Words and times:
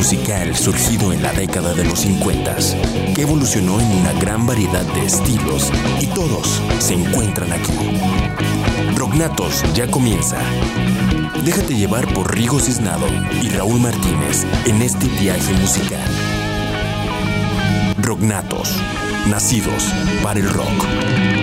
musical 0.00 0.56
surgido 0.56 1.12
en 1.12 1.22
la 1.22 1.30
década 1.34 1.74
de 1.74 1.84
los 1.84 2.00
50, 2.00 2.56
que 3.14 3.20
evolucionó 3.20 3.78
en 3.78 3.86
una 3.98 4.14
gran 4.14 4.46
variedad 4.46 4.82
de 4.94 5.04
estilos 5.04 5.70
y 6.00 6.06
todos 6.06 6.62
se 6.78 6.94
encuentran 6.94 7.52
aquí. 7.52 7.74
Rognatos 8.96 9.62
ya 9.74 9.90
comienza. 9.90 10.38
Déjate 11.44 11.74
llevar 11.74 12.10
por 12.14 12.34
Rigo 12.34 12.58
Cisnado 12.60 13.06
y 13.42 13.50
Raúl 13.50 13.78
Martínez 13.78 14.46
en 14.64 14.80
este 14.80 15.06
viaje 15.06 15.52
musical. 15.52 16.08
Rognatos, 17.98 18.74
nacidos 19.28 19.84
para 20.22 20.40
el 20.40 20.48
rock. 20.48 21.39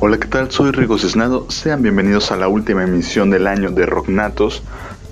Hola, 0.00 0.18
¿qué 0.18 0.28
tal? 0.28 0.48
Soy 0.52 0.70
Rigo 0.70 0.96
Cisnado. 0.96 1.50
Sean 1.50 1.82
bienvenidos 1.82 2.30
a 2.30 2.36
la 2.36 2.46
última 2.46 2.84
emisión 2.84 3.30
del 3.30 3.48
año 3.48 3.72
de 3.72 3.84
Rocknatos. 3.84 4.62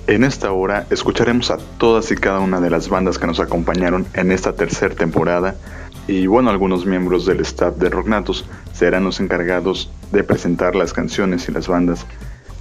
En 0.07 0.23
esta 0.23 0.53
hora 0.53 0.87
escucharemos 0.89 1.51
a 1.51 1.57
todas 1.77 2.09
y 2.11 2.15
cada 2.15 2.39
una 2.39 2.61
de 2.61 2.69
las 2.69 2.87
bandas 2.87 3.19
que 3.19 3.27
nos 3.27 3.41
acompañaron 3.41 4.07
en 4.13 4.31
esta 4.31 4.53
tercera 4.53 4.95
temporada 4.95 5.55
y 6.07 6.27
bueno, 6.27 6.51
algunos 6.51 6.85
miembros 6.85 7.25
del 7.25 7.41
staff 7.41 7.75
de 7.75 7.89
Rocknatos 7.89 8.45
serán 8.71 9.03
los 9.03 9.19
encargados 9.19 9.91
de 10.13 10.23
presentar 10.23 10.73
las 10.73 10.93
canciones 10.93 11.49
y 11.49 11.51
las 11.51 11.67
bandas, 11.67 12.05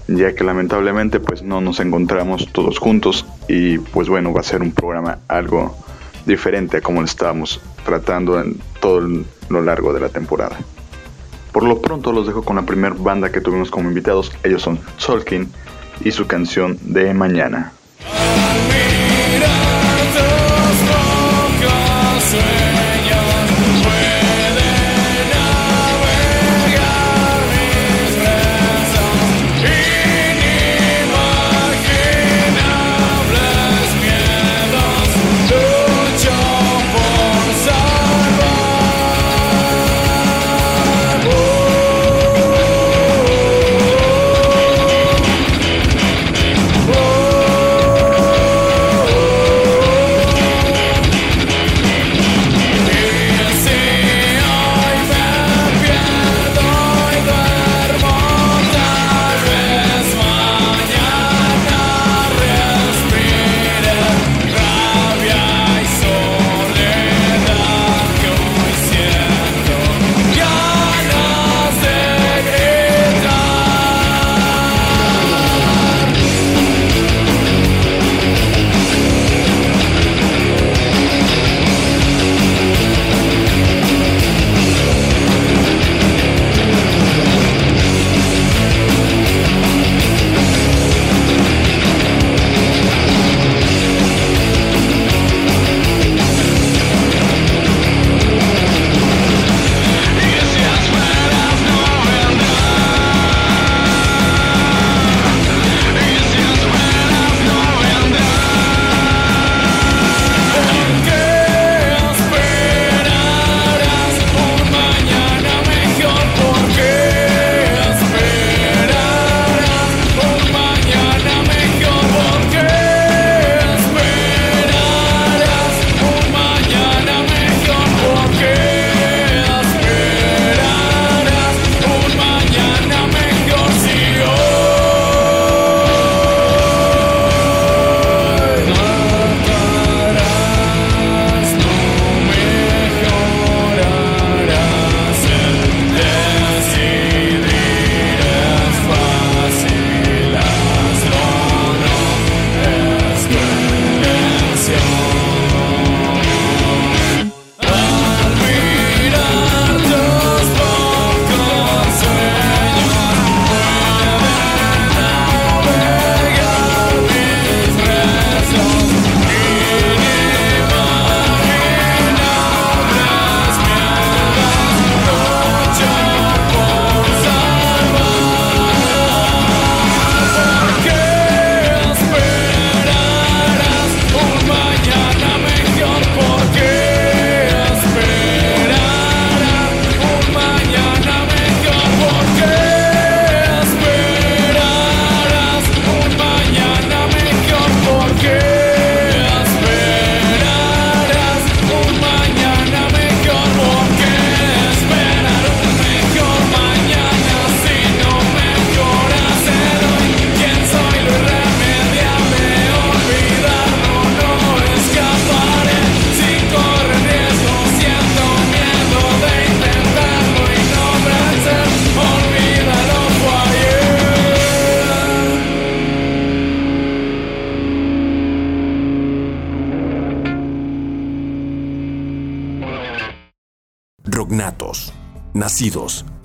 ya 0.09 0.34
que 0.34 0.43
lamentablemente 0.43 1.20
pues 1.20 1.45
no 1.45 1.61
nos 1.61 1.79
encontramos 1.79 2.48
todos 2.51 2.81
juntos 2.81 3.25
y 3.47 3.79
pues 3.79 4.09
bueno, 4.09 4.33
va 4.33 4.41
a 4.41 4.43
ser 4.43 4.62
un 4.62 4.73
programa 4.73 5.20
algo 5.29 5.77
diferente 6.27 6.79
a 6.79 6.81
como 6.81 7.03
lo 7.03 7.06
estábamos 7.06 7.61
tratando 7.84 8.41
en 8.41 8.59
todo 8.81 9.01
lo 9.48 9.62
largo 9.62 9.93
de 9.93 10.01
la 10.01 10.09
temporada. 10.09 10.59
Por 11.56 11.65
lo 11.65 11.80
pronto 11.80 12.12
los 12.12 12.27
dejo 12.27 12.42
con 12.42 12.56
la 12.56 12.67
primera 12.67 12.94
banda 12.98 13.33
que 13.33 13.41
tuvimos 13.41 13.70
como 13.70 13.89
invitados, 13.89 14.31
ellos 14.44 14.61
son 14.61 14.78
Solkin 14.98 15.50
y 16.05 16.11
su 16.11 16.27
canción 16.27 16.78
de 16.83 17.14
Mañana. 17.14 17.72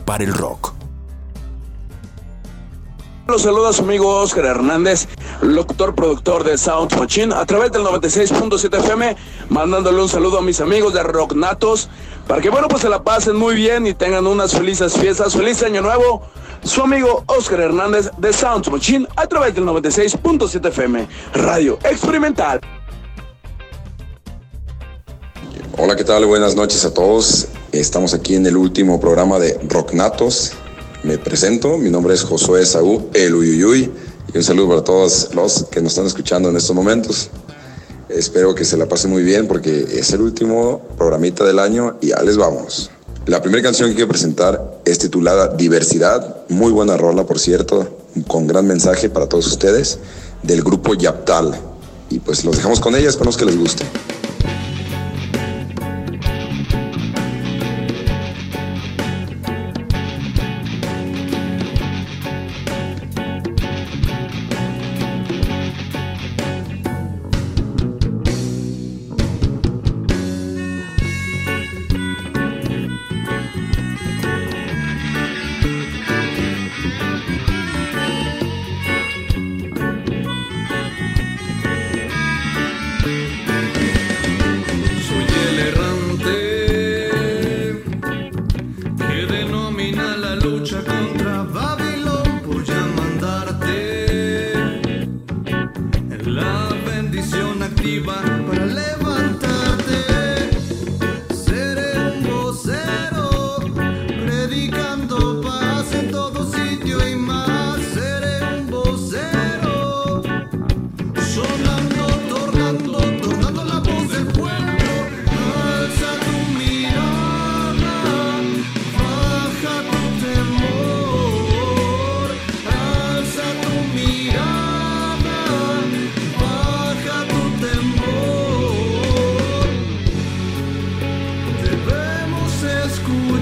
Para 0.03 0.25
el 0.25 0.33
rock. 0.33 0.73
Los 3.27 3.43
saluda 3.43 3.71
su 3.71 3.83
amigo 3.83 4.13
Oscar 4.19 4.43
Hernández, 4.43 5.07
locutor 5.41 5.95
productor 5.95 6.43
de 6.43 6.57
Sound 6.57 6.93
Machine, 6.99 7.33
a 7.33 7.45
través 7.45 7.71
del 7.71 7.83
96.7 7.83 8.79
FM, 8.79 9.15
mandándole 9.47 10.01
un 10.01 10.09
saludo 10.09 10.39
a 10.39 10.41
mis 10.41 10.59
amigos 10.59 10.93
de 10.93 11.01
Rock 11.03 11.33
Natos, 11.33 11.87
para 12.27 12.41
que 12.41 12.49
bueno, 12.49 12.67
pues 12.67 12.81
se 12.81 12.89
la 12.89 13.03
pasen 13.05 13.37
muy 13.37 13.55
bien 13.55 13.87
y 13.87 13.93
tengan 13.93 14.27
unas 14.27 14.51
felices 14.51 14.97
fiestas, 14.97 15.33
feliz 15.33 15.63
año 15.63 15.81
nuevo, 15.81 16.23
su 16.65 16.81
amigo 16.81 17.23
Oscar 17.27 17.61
Hernández 17.61 18.11
de 18.17 18.33
Sound 18.33 18.67
Machine 18.67 19.07
a 19.15 19.27
través 19.27 19.55
del 19.55 19.63
96.7 19.63 20.67
FM, 20.67 21.07
Radio 21.35 21.79
Experimental. 21.83 22.59
¿Qué 26.01 26.05
tal? 26.05 26.25
Buenas 26.25 26.55
noches 26.55 26.83
a 26.83 26.91
todos. 26.91 27.45
Estamos 27.71 28.15
aquí 28.15 28.33
en 28.33 28.43
el 28.47 28.57
último 28.57 28.99
programa 28.99 29.37
de 29.37 29.59
Rocknatos. 29.69 30.53
Me 31.03 31.19
presento, 31.19 31.77
mi 31.77 31.91
nombre 31.91 32.15
es 32.15 32.23
Josué 32.23 32.65
Saúl 32.65 33.03
El 33.13 33.35
Uyuyuy 33.35 33.91
y 34.33 34.37
un 34.37 34.43
saludo 34.43 34.69
para 34.69 34.83
todos 34.83 35.29
los 35.35 35.65
que 35.65 35.79
nos 35.79 35.91
están 35.91 36.07
escuchando 36.07 36.49
en 36.49 36.57
estos 36.57 36.75
momentos. 36.75 37.29
Espero 38.09 38.55
que 38.55 38.65
se 38.65 38.77
la 38.77 38.87
pasen 38.87 39.11
muy 39.11 39.21
bien 39.21 39.47
porque 39.47 39.85
es 39.91 40.11
el 40.11 40.21
último 40.21 40.81
programita 40.97 41.43
del 41.43 41.59
año 41.59 41.99
y 42.01 42.07
ya 42.07 42.23
les 42.23 42.35
vamos. 42.35 42.89
La 43.27 43.39
primera 43.39 43.61
canción 43.61 43.89
que 43.89 43.95
quiero 43.95 44.09
presentar 44.09 44.81
es 44.83 44.97
titulada 44.97 45.49
Diversidad, 45.49 46.47
muy 46.49 46.71
buena 46.71 46.97
rola 46.97 47.27
por 47.27 47.37
cierto, 47.37 47.99
con 48.25 48.47
gran 48.47 48.65
mensaje 48.65 49.07
para 49.11 49.29
todos 49.29 49.45
ustedes, 49.45 49.99
del 50.41 50.63
grupo 50.63 50.95
Yaptal. 50.95 51.55
Y 52.09 52.17
pues 52.17 52.43
los 52.43 52.57
dejamos 52.57 52.79
con 52.79 52.95
ella, 52.95 53.07
esperamos 53.07 53.37
que 53.37 53.45
les 53.45 53.55
guste. 53.55 53.83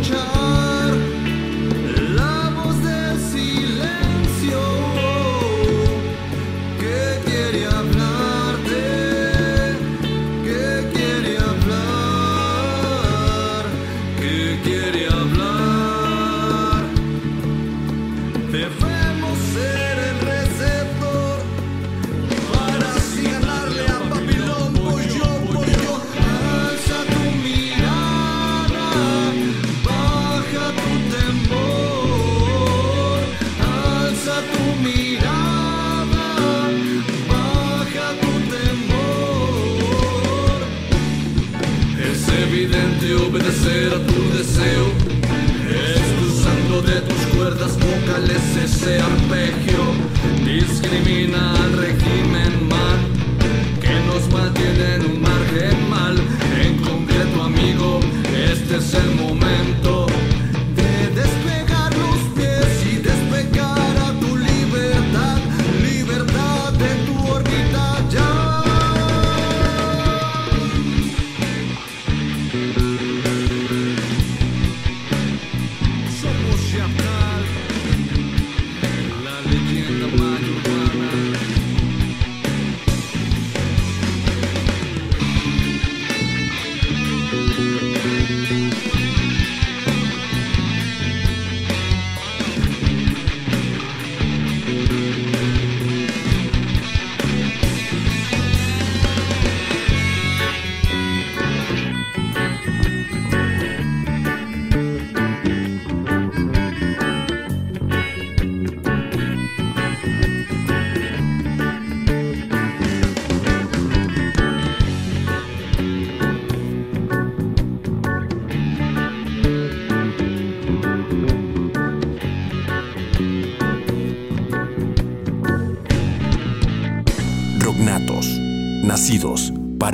come. 0.09 0.38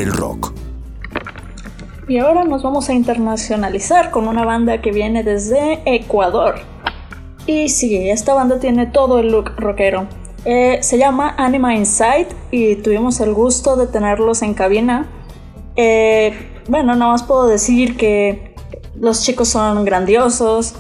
El 0.02 0.12
rock. 0.12 0.54
Y 2.08 2.20
ahora 2.20 2.44
nos 2.44 2.62
vamos 2.62 2.90
a 2.90 2.94
internacionalizar 2.94 4.12
con 4.12 4.28
una 4.28 4.46
banda 4.46 4.80
que 4.82 4.92
viene 4.92 5.24
desde 5.24 5.82
Ecuador. 5.86 6.56
Y 7.48 7.70
sí, 7.70 8.10
esta 8.10 8.34
banda 8.34 8.60
tiene 8.60 8.86
todo 8.86 9.20
el 9.20 9.32
look 9.32 9.54
rockero. 9.58 10.08
Eh, 10.46 10.80
se 10.82 11.00
llama 11.00 11.34
Anima 11.38 11.76
Inside 11.76 12.28
y 12.52 12.76
tuvimos 12.76 13.20
el 13.20 13.34
gusto 13.34 13.76
de 13.76 13.88
tenerlos 13.88 14.44
en 14.44 14.54
cabina. 14.54 15.08
Eh, 15.76 16.34
bueno, 16.68 16.96
nada 16.96 17.12
más 17.12 17.24
puedo 17.24 17.48
decir 17.48 17.98
que 17.98 18.54
los 19.00 19.24
chicos 19.24 19.50
son 19.50 19.84
grandiosos 19.86 20.76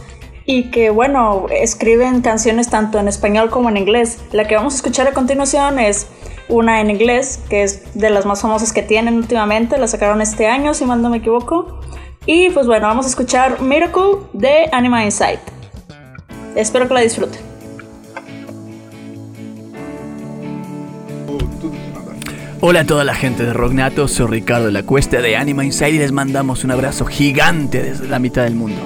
y 0.45 0.69
que, 0.69 0.91
bueno, 0.91 1.48
escriben 1.50 2.22
canciones 2.22 2.69
tanto 2.69 3.00
en 3.00 3.07
español 3.07 3.50
como 3.50 3.69
en 3.69 3.77
inglés. 3.77 4.19
La 4.31 4.48
que 4.48 4.55
vamos 4.55 4.74
a 4.74 4.77
escuchar 4.77 5.07
a 5.07 5.13
continuación 5.13 5.79
es 5.79 6.07
una 6.50 6.82
en 6.82 6.92
inglés, 6.92 7.40
que 7.50 7.64
es 7.64 7.82
de 7.94 8.10
las 8.10 8.25
más 8.25 8.42
famosas 8.42 8.74
que 8.74 8.84
tienen 8.84 9.16
últimamente, 9.16 9.78
la 9.78 9.88
sacaron 9.88 10.22
este 10.22 10.48
año, 10.48 10.74
si 10.74 10.86
mal 10.86 11.02
no 11.02 11.10
me 11.10 11.18
equivoco. 11.18 11.80
Y 12.25 12.50
pues 12.50 12.68
bueno, 12.68 12.88
vamos 12.88 13.06
a 13.06 13.10
escuchar 13.10 13.62
Miracle 13.62 14.18
de 14.34 14.70
Anima 14.72 15.04
Insight. 15.04 15.40
Espero 16.56 16.88
que 16.88 16.94
la 16.94 17.02
disfruten. 17.02 17.42
Hola 22.62 22.80
a 22.80 22.86
toda 22.86 23.04
la 23.04 23.14
gente 23.14 23.46
de 23.46 23.54
Rognato, 23.54 24.08
soy 24.08 24.25
Ricardo 24.28 24.66
de 24.66 24.72
la 24.72 24.82
Cuesta 24.84 25.22
de 25.22 25.38
Anima 25.38 25.64
Insight 25.64 25.94
y 25.94 26.00
les 26.00 26.12
mandamos 26.12 26.64
un 26.64 26.72
abrazo 26.72 27.06
gigante 27.06 27.84
desde 27.84 28.08
la 28.08 28.18
mitad 28.18 28.44
del 28.44 28.56
mundo. 28.56 28.82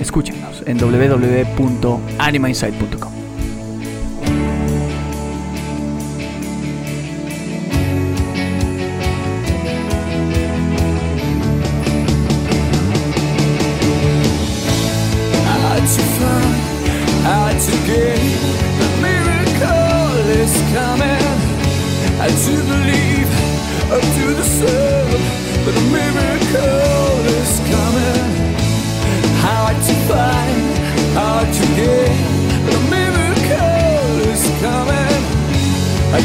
Escúchenos 0.00 0.64
en 0.66 0.78
www.animainsight.com. 0.78 3.21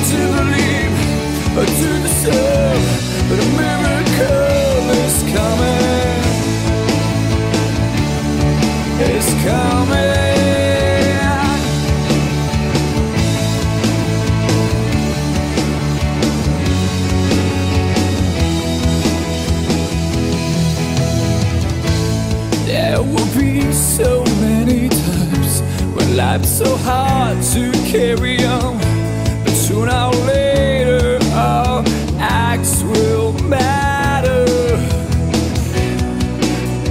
to 0.04 0.20
believe 0.38 0.96
or 1.58 1.66
to 1.66 1.90
deserve 2.02 2.84
that 3.30 3.40
a 3.40 3.50
miracle 3.58 4.86
is 5.04 5.16
coming. 5.36 6.18
It's 9.00 9.32
coming. 9.44 10.38
There 22.66 23.02
will 23.02 23.32
be 23.38 23.72
so 23.72 24.24
many 24.42 24.90
times 24.90 25.62
when 25.96 26.16
life's 26.16 26.50
so 26.50 26.76
hard 26.78 27.42
to 27.54 27.72
carry 27.92 28.46
on. 28.46 28.87
Sooner 29.78 29.94
or 29.94 30.26
later, 30.26 31.20
our 31.34 31.84
acts 32.18 32.82
will 32.82 33.32
matter. 33.44 34.48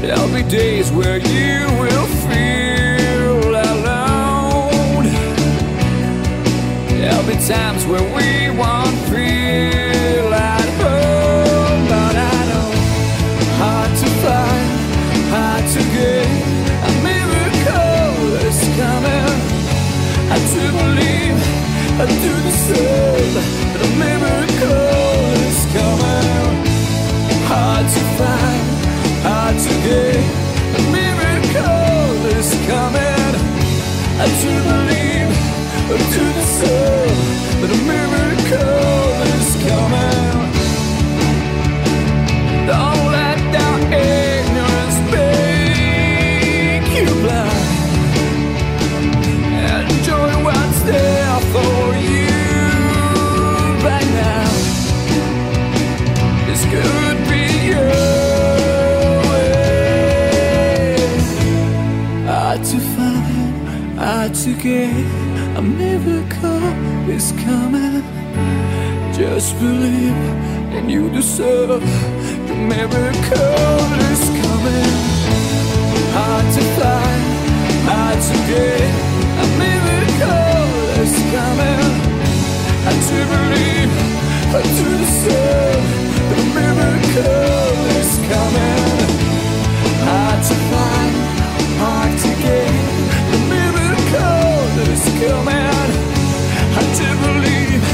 There'll 0.00 0.32
be 0.32 0.44
days 0.44 0.92
where 0.92 1.18
you 1.18 1.66
will 1.82 2.06
feel 2.30 3.56
alone. 3.72 5.04
There'll 6.86 7.26
be 7.26 7.34
times 7.44 7.84
where 7.86 8.06
we 8.16 8.56
won't 8.56 8.96
feel 9.10 10.32
at 10.32 10.68
home. 10.78 11.88
But 11.90 12.14
I 12.14 12.38
know 12.50 12.70
hard 13.62 13.90
to 13.98 14.08
find, 14.22 14.68
hard 15.34 15.64
to. 15.74 15.80
A 16.86 16.92
miracle 17.02 18.46
is 18.46 18.60
coming. 18.78 19.38
I 20.30 20.38
do 20.54 20.62
believe. 20.78 21.36
I 22.00 22.06
do 22.22 22.45
miracle 23.98 25.30
is 25.46 25.58
coming. 25.76 26.54
Hard 27.46 27.86
to 27.94 28.02
find, 28.18 28.66
hard 29.22 29.56
to 29.66 29.72
The 30.74 30.82
miracle 30.98 32.26
is 32.38 32.50
coming. 32.66 33.06
Believe, 34.66 35.30
deserve 36.34 37.05
again. 64.46 65.56
A 65.56 65.62
miracle 65.62 66.62
is 67.10 67.32
coming 67.32 68.02
Just 69.12 69.58
believe 69.58 70.14
and 70.76 70.90
you 70.90 71.10
deserve. 71.10 71.82
Your 72.46 72.56
miracle 72.56 73.86
is 74.12 74.22
coming. 74.42 74.92
Hard 76.16 76.46
to 76.54 76.62
find, 76.78 77.24
hard 77.88 78.18
to 78.28 78.36
get. 78.50 78.90
A 79.42 79.46
miracle 79.62 80.66
is 81.02 81.14
coming. 81.34 81.82
Hard 82.84 83.00
to 83.08 83.18
believe, 83.32 83.92
hard 84.52 84.68
to 84.78 84.86
deserve. 85.02 85.84
The 86.30 86.38
miracle 86.54 87.86
is 88.00 88.12
coming. 88.28 88.95
coming. 95.20 95.90
I 96.78 96.82
did 96.98 97.16
believe 97.26 97.84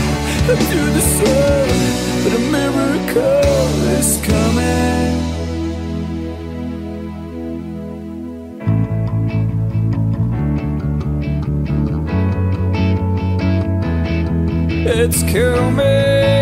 that 0.49 0.61
you 0.73 0.83
deserve, 0.99 1.81
but 2.23 2.33
a 2.33 2.43
miracle 2.57 3.73
is 3.99 4.11
coming. 4.27 5.13
It's 14.85 15.23
coming. 15.23 16.42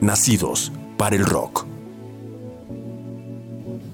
Nacidos 0.00 0.72
para 0.96 1.14
el 1.14 1.26
Rock. 1.26 1.66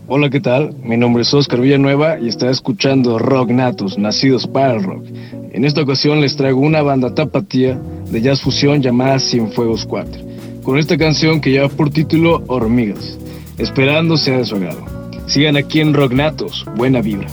Hola, 0.07 0.31
¿qué 0.31 0.41
tal? 0.41 0.73
Mi 0.85 0.97
nombre 0.97 1.23
es 1.23 1.35
Oscar 1.35 1.61
Villanueva 1.61 2.21
y 2.21 2.29
está 2.29 2.49
escuchando 2.49 3.19
Rock 3.19 3.51
Natus, 3.51 3.99
Nacidos 3.99 4.47
para 4.47 4.75
el 4.75 4.85
Rock. 4.85 5.05
En 5.51 5.65
esta 5.65 5.83
ocasión 5.83 6.21
les 6.21 6.37
traigo 6.37 6.61
una 6.61 6.81
banda 6.83 7.13
tapatía 7.13 7.77
de 8.09 8.23
jazz 8.23 8.41
fusión 8.41 8.83
llamada 8.83 9.19
Cienfuegos 9.19 9.85
4, 9.85 10.23
con 10.63 10.79
esta 10.79 10.97
canción 10.97 11.41
que 11.41 11.51
lleva 11.51 11.69
por 11.69 11.91
título 11.91 12.45
Hormigas, 12.47 13.19
esperando 13.59 14.17
sea 14.17 14.39
de 14.39 14.45
su 14.45 14.55
agrado. 14.55 14.85
Sigan 15.27 15.57
aquí 15.57 15.81
en 15.81 15.93
Rock 15.93 16.13
Natus, 16.13 16.65
buena 16.77 17.01
vibra. 17.01 17.27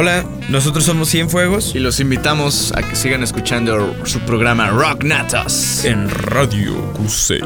Hola, 0.00 0.24
nosotros 0.48 0.84
somos 0.84 1.10
Cienfuegos. 1.10 1.74
Y 1.74 1.80
los 1.80 1.98
invitamos 1.98 2.72
a 2.76 2.88
que 2.88 2.94
sigan 2.94 3.24
escuchando 3.24 3.96
su 4.06 4.20
programa 4.20 4.70
Rock 4.70 5.02
Natas. 5.02 5.84
En 5.84 6.08
Radio 6.08 6.92
Cusey. 6.92 7.40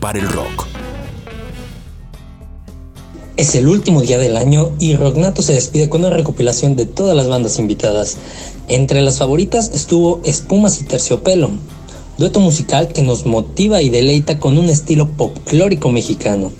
Para 0.00 0.18
el 0.18 0.28
rock. 0.28 0.66
Es 3.36 3.54
el 3.54 3.68
último 3.68 4.02
día 4.02 4.18
del 4.18 4.36
año 4.36 4.72
y 4.80 4.96
Rocknato 4.96 5.40
se 5.40 5.52
despide 5.52 5.88
con 5.88 6.00
una 6.00 6.10
recopilación 6.10 6.74
de 6.74 6.84
todas 6.84 7.16
las 7.16 7.28
bandas 7.28 7.60
invitadas. 7.60 8.16
Entre 8.66 9.02
las 9.02 9.18
favoritas 9.18 9.70
estuvo 9.72 10.20
Espumas 10.24 10.80
y 10.80 10.84
Terciopelo, 10.84 11.50
dueto 12.18 12.40
musical 12.40 12.88
que 12.88 13.02
nos 13.02 13.24
motiva 13.24 13.82
y 13.82 13.88
deleita 13.88 14.40
con 14.40 14.58
un 14.58 14.68
estilo 14.68 15.08
popclórico 15.08 15.92
mexicano. 15.92 16.50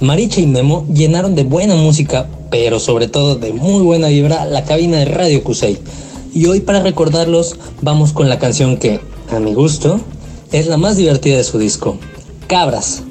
Maricha 0.00 0.42
y 0.42 0.46
Memo 0.46 0.86
llenaron 0.92 1.34
de 1.34 1.44
buena 1.44 1.74
música, 1.74 2.28
pero 2.50 2.80
sobre 2.80 3.08
todo 3.08 3.36
de 3.36 3.54
muy 3.54 3.80
buena 3.80 4.08
vibra, 4.08 4.44
la 4.44 4.64
cabina 4.64 4.98
de 4.98 5.06
Radio 5.06 5.42
Cusey. 5.42 5.78
Y 6.34 6.44
hoy 6.48 6.60
para 6.60 6.82
recordarlos 6.82 7.56
vamos 7.80 8.12
con 8.12 8.28
la 8.28 8.38
canción 8.38 8.76
que, 8.76 9.00
a 9.30 9.40
mi 9.40 9.54
gusto, 9.54 10.00
es 10.52 10.66
la 10.66 10.76
más 10.76 10.96
divertida 10.96 11.36
de 11.36 11.44
su 11.44 11.58
disco, 11.58 11.98
Cabras. 12.46 13.02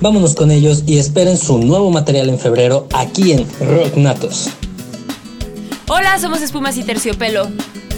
Vámonos 0.00 0.34
con 0.34 0.50
ellos 0.50 0.84
y 0.86 0.98
esperen 0.98 1.36
su 1.36 1.58
nuevo 1.58 1.90
material 1.90 2.28
en 2.28 2.38
febrero 2.38 2.86
aquí 2.94 3.32
en 3.32 3.46
Rock 3.60 3.96
Natos. 3.96 4.48
Hola, 5.88 6.18
somos 6.20 6.40
Espumas 6.40 6.76
y 6.76 6.84
Terciopelo. 6.84 7.48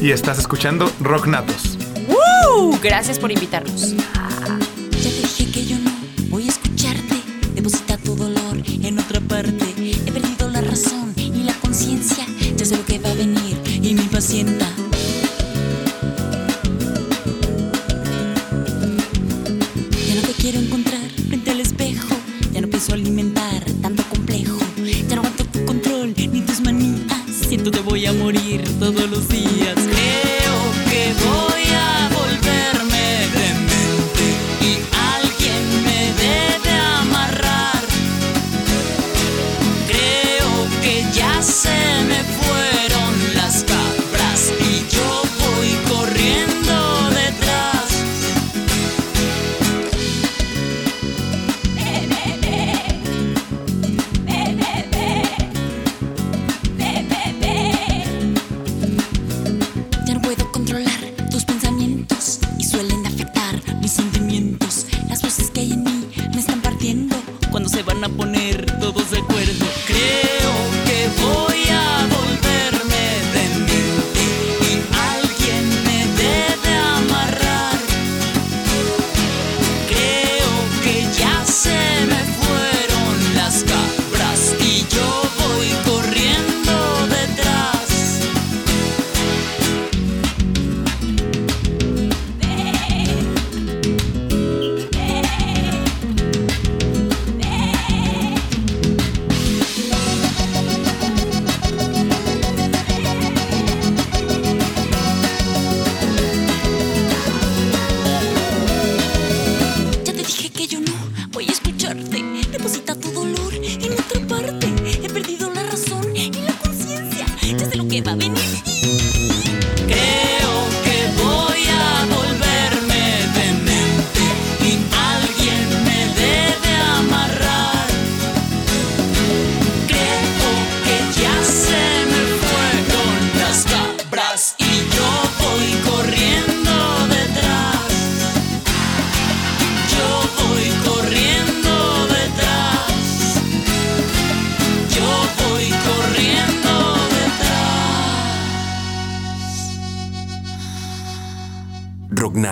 Y 0.01 0.13
estás 0.13 0.39
escuchando 0.39 0.91
Rock 1.01 1.27
Natos. 1.27 1.77
¡Woo! 2.09 2.79
Gracias 2.83 3.19
por 3.19 3.31
invitarnos. 3.31 3.91
Ya 3.93 5.11
te 5.11 5.11
dije 5.11 5.51
que 5.51 5.67
yo 5.67 5.77
no 5.79 5.91
voy 6.31 6.47
a 6.47 6.51
escucharte. 6.51 7.17
Deposita 7.55 7.99
tu 7.99 8.17
dolor 8.17 8.63
en 8.83 8.99
otra 8.99 9.21
parte. 9.21 9.75
He 10.07 10.11
perdido 10.13 10.49
la 10.49 10.63
razón 10.63 11.13
y 11.17 11.43
la 11.43 11.53
conciencia. 11.55 12.25
Ya 12.57 12.65
sé 12.65 12.77
lo 12.77 12.87
que 12.87 12.99
va 12.99 13.11
a 13.11 13.15
venir 13.15 13.61
y 13.67 13.95
me 13.95 14.03
impacienta. 14.03 14.67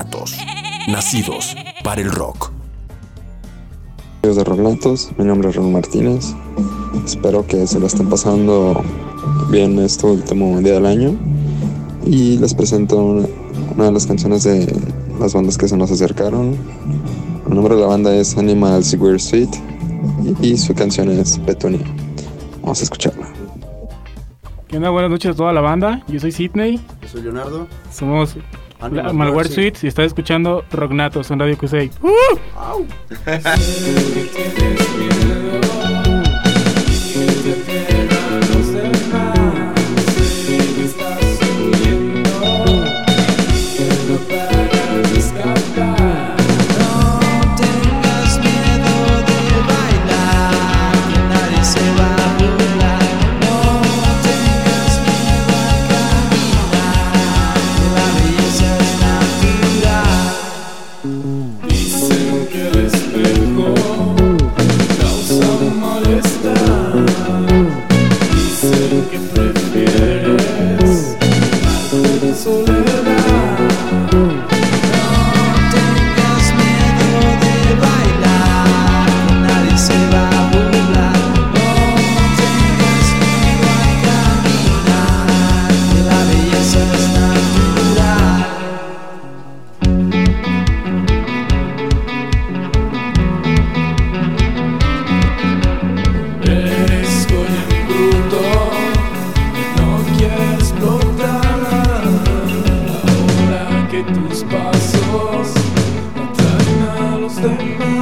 Rocknatos, 0.09 0.37
nacidos 0.88 1.57
para 1.85 2.01
el 2.01 2.11
rock. 2.11 2.51
Amigos 4.23 4.37
de 4.37 4.44
Rocknatos, 4.44 5.11
mi 5.18 5.25
nombre 5.25 5.51
es 5.51 5.57
Ron 5.57 5.73
Martínez. 5.73 6.35
Espero 7.05 7.47
que 7.47 7.66
se 7.66 7.79
lo 7.79 7.87
estén 7.87 8.09
pasando 8.09 8.83
bien 9.51 9.79
este 9.79 10.07
último 10.07 10.61
día 10.61 10.75
del 10.75 10.87
año. 10.87 11.14
Y 12.07 12.38
les 12.38 12.55
presento 12.55 12.97
una, 12.97 13.27
una 13.75 13.85
de 13.85 13.92
las 13.92 14.07
canciones 14.07 14.44
de 14.44 14.75
las 15.21 15.35
bandas 15.35 15.59
que 15.59 15.68
se 15.68 15.77
nos 15.77 15.90
acercaron. 15.90 16.57
El 17.47 17.55
nombre 17.55 17.75
de 17.75 17.83
la 17.83 17.88
banda 17.88 18.14
es 18.14 18.37
Animals 18.37 18.94
Weird 18.94 19.21
Sweet 19.21 19.51
y, 20.42 20.53
y 20.53 20.57
su 20.57 20.75
canción 20.75 21.11
es 21.11 21.38
Petunia. 21.40 21.85
Vamos 22.62 22.81
a 22.81 22.85
escucharla. 22.85 23.29
¿Qué 24.68 24.77
onda? 24.77 24.90
Buenas 24.90 25.11
noches 25.11 25.33
a 25.33 25.35
toda 25.35 25.53
la 25.53 25.61
banda. 25.61 26.03
Yo 26.09 26.18
soy 26.21 26.33
Sidney. 26.33 26.81
Yo 27.03 27.09
soy 27.09 27.23
Leonardo. 27.23 27.66
Somos 27.90 28.37
Malware 28.81 29.12
Malware 29.12 29.49
Suites 29.49 29.85
y 29.85 29.88
estás 29.88 30.07
escuchando 30.07 30.64
Rocknatos 30.71 31.31
en 31.31 31.41
Radio 31.41 31.59
Cusey. 31.59 31.91
tengas 33.25 33.59
the 107.40 107.48
moon. 107.48 107.98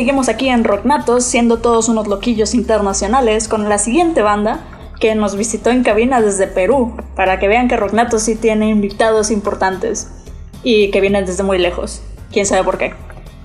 Seguimos 0.00 0.30
aquí 0.30 0.48
en 0.48 0.64
Rocknatos, 0.64 1.24
siendo 1.24 1.58
todos 1.58 1.90
unos 1.90 2.06
loquillos 2.08 2.54
internacionales, 2.54 3.48
con 3.48 3.68
la 3.68 3.76
siguiente 3.76 4.22
banda 4.22 4.60
que 4.98 5.14
nos 5.14 5.36
visitó 5.36 5.68
en 5.68 5.82
cabina 5.82 6.22
desde 6.22 6.46
Perú, 6.46 6.96
para 7.14 7.38
que 7.38 7.48
vean 7.48 7.68
que 7.68 7.76
Rocknatos 7.76 8.22
sí 8.22 8.34
tiene 8.34 8.70
invitados 8.70 9.30
importantes 9.30 10.10
y 10.62 10.90
que 10.90 11.02
vienen 11.02 11.26
desde 11.26 11.42
muy 11.42 11.58
lejos. 11.58 12.00
Quién 12.32 12.46
sabe 12.46 12.64
por 12.64 12.78
qué. 12.78 12.94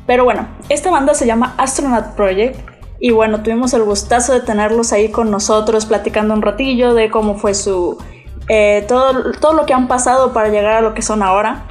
Pero 0.07 0.23
bueno, 0.23 0.47
esta 0.69 0.89
banda 0.91 1.13
se 1.13 1.27
llama 1.27 1.55
Astronaut 1.57 2.15
Project. 2.15 2.57
Y 3.01 3.11
bueno, 3.11 3.43
tuvimos 3.43 3.73
el 3.73 3.83
gustazo 3.83 4.31
de 4.31 4.39
tenerlos 4.39 4.93
ahí 4.93 5.09
con 5.09 5.31
nosotros, 5.31 5.85
platicando 5.85 6.33
un 6.33 6.41
ratillo 6.41 6.93
de 6.93 7.11
cómo 7.11 7.35
fue 7.35 7.53
su. 7.53 7.97
eh, 8.47 8.85
todo, 8.87 9.33
todo 9.41 9.51
lo 9.51 9.65
que 9.65 9.73
han 9.73 9.89
pasado 9.89 10.31
para 10.31 10.47
llegar 10.47 10.75
a 10.75 10.81
lo 10.81 10.93
que 10.93 11.01
son 11.01 11.21
ahora. 11.21 11.65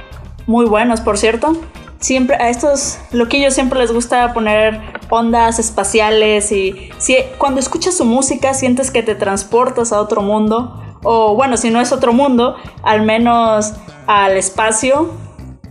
Muy 0.45 0.67
buenos, 0.67 1.01
por 1.01 1.17
cierto. 1.17 1.57
Siempre, 1.99 2.35
a 2.35 2.49
estos 2.49 2.99
loquillos 3.11 3.53
siempre 3.53 3.79
les 3.79 3.91
gusta 3.91 4.33
poner 4.33 4.79
ondas 5.09 5.59
espaciales 5.59 6.51
y 6.51 6.89
si, 6.97 7.17
cuando 7.37 7.59
escuchas 7.59 7.97
su 7.97 8.05
música 8.05 8.53
sientes 8.53 8.91
que 8.91 9.01
te 9.01 9.15
transportas 9.15 9.91
a 9.91 10.01
otro 10.01 10.21
mundo. 10.21 10.81
O 11.03 11.35
bueno, 11.35 11.57
si 11.57 11.69
no 11.69 11.79
es 11.79 11.91
otro 11.91 12.13
mundo, 12.13 12.55
al 12.83 13.03
menos 13.03 13.73
al 14.07 14.37
espacio. 14.37 15.11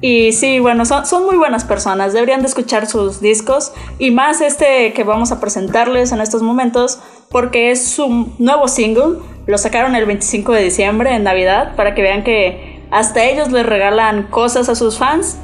Y 0.01 0.33
sí, 0.33 0.59
bueno, 0.59 0.85
son, 0.85 1.07
son 1.07 1.25
muy 1.25 1.37
buenas 1.37 1.65
personas, 1.65 2.13
deberían 2.13 2.43
de 2.43 2.49
escuchar 2.49 2.87
sus 2.87 3.21
discos 3.21 3.73
y 3.99 4.11
más 4.11 4.43
este 4.43 4.93
que 4.93 5.03
vamos 5.03 5.33
a 5.33 5.41
presentarles 5.41 6.13
en 6.13 6.21
estos 6.21 6.43
momentos 6.43 6.99
porque 7.31 7.71
es 7.71 7.87
su 7.89 8.29
nuevo 8.39 8.69
single, 8.69 9.19
lo 9.47 9.57
sacaron 9.57 9.95
el 9.95 10.05
25 10.05 10.53
de 10.53 10.63
diciembre 10.63 11.15
en 11.15 11.25
Navidad 11.25 11.75
para 11.75 11.95
que 11.95 12.03
vean 12.03 12.23
que 12.23 12.83
hasta 12.91 13.25
ellos 13.25 13.51
les 13.51 13.65
regalan 13.65 14.25
cosas 14.25 14.69
a 14.69 14.75
sus 14.75 14.99
fans. 14.99 15.39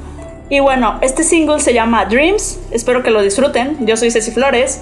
Y 0.53 0.59
bueno, 0.59 0.99
este 1.01 1.23
single 1.23 1.61
se 1.61 1.73
llama 1.73 2.07
Dreams, 2.07 2.59
espero 2.73 3.05
que 3.05 3.13
lo 3.13 3.23
disfruten, 3.23 3.87
yo 3.87 3.97
soy 3.97 4.11
Ceci 4.11 4.33
Flores 4.33 4.81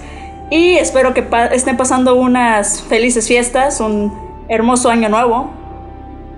y 0.50 0.72
espero 0.72 1.12
que 1.12 1.22
pa 1.22 1.44
estén 1.48 1.76
pasando 1.76 2.14
unas 2.14 2.80
felices 2.80 3.28
fiestas, 3.28 3.78
un 3.80 4.10
hermoso 4.48 4.88
año 4.88 5.10
nuevo. 5.10 5.50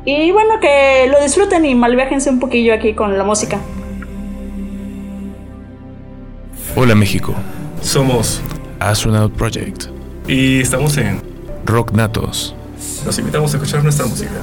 Y 0.04 0.32
bueno, 0.32 0.58
que 0.60 1.06
lo 1.08 1.22
disfruten 1.22 1.64
y 1.64 1.76
malviajense 1.76 2.28
un 2.28 2.40
poquillo 2.40 2.74
aquí 2.74 2.92
con 2.94 3.16
la 3.16 3.22
música. 3.22 3.60
Hola 6.74 6.96
México. 6.96 7.32
Somos 7.82 8.42
Astronaut 8.80 9.32
Project. 9.32 9.84
Y 10.26 10.60
estamos 10.60 10.96
en 10.96 11.22
Rock 11.66 11.92
Natos. 11.92 12.56
Los 13.06 13.16
invitamos 13.20 13.54
a 13.54 13.58
escuchar 13.58 13.84
nuestra 13.84 14.06
música. 14.06 14.42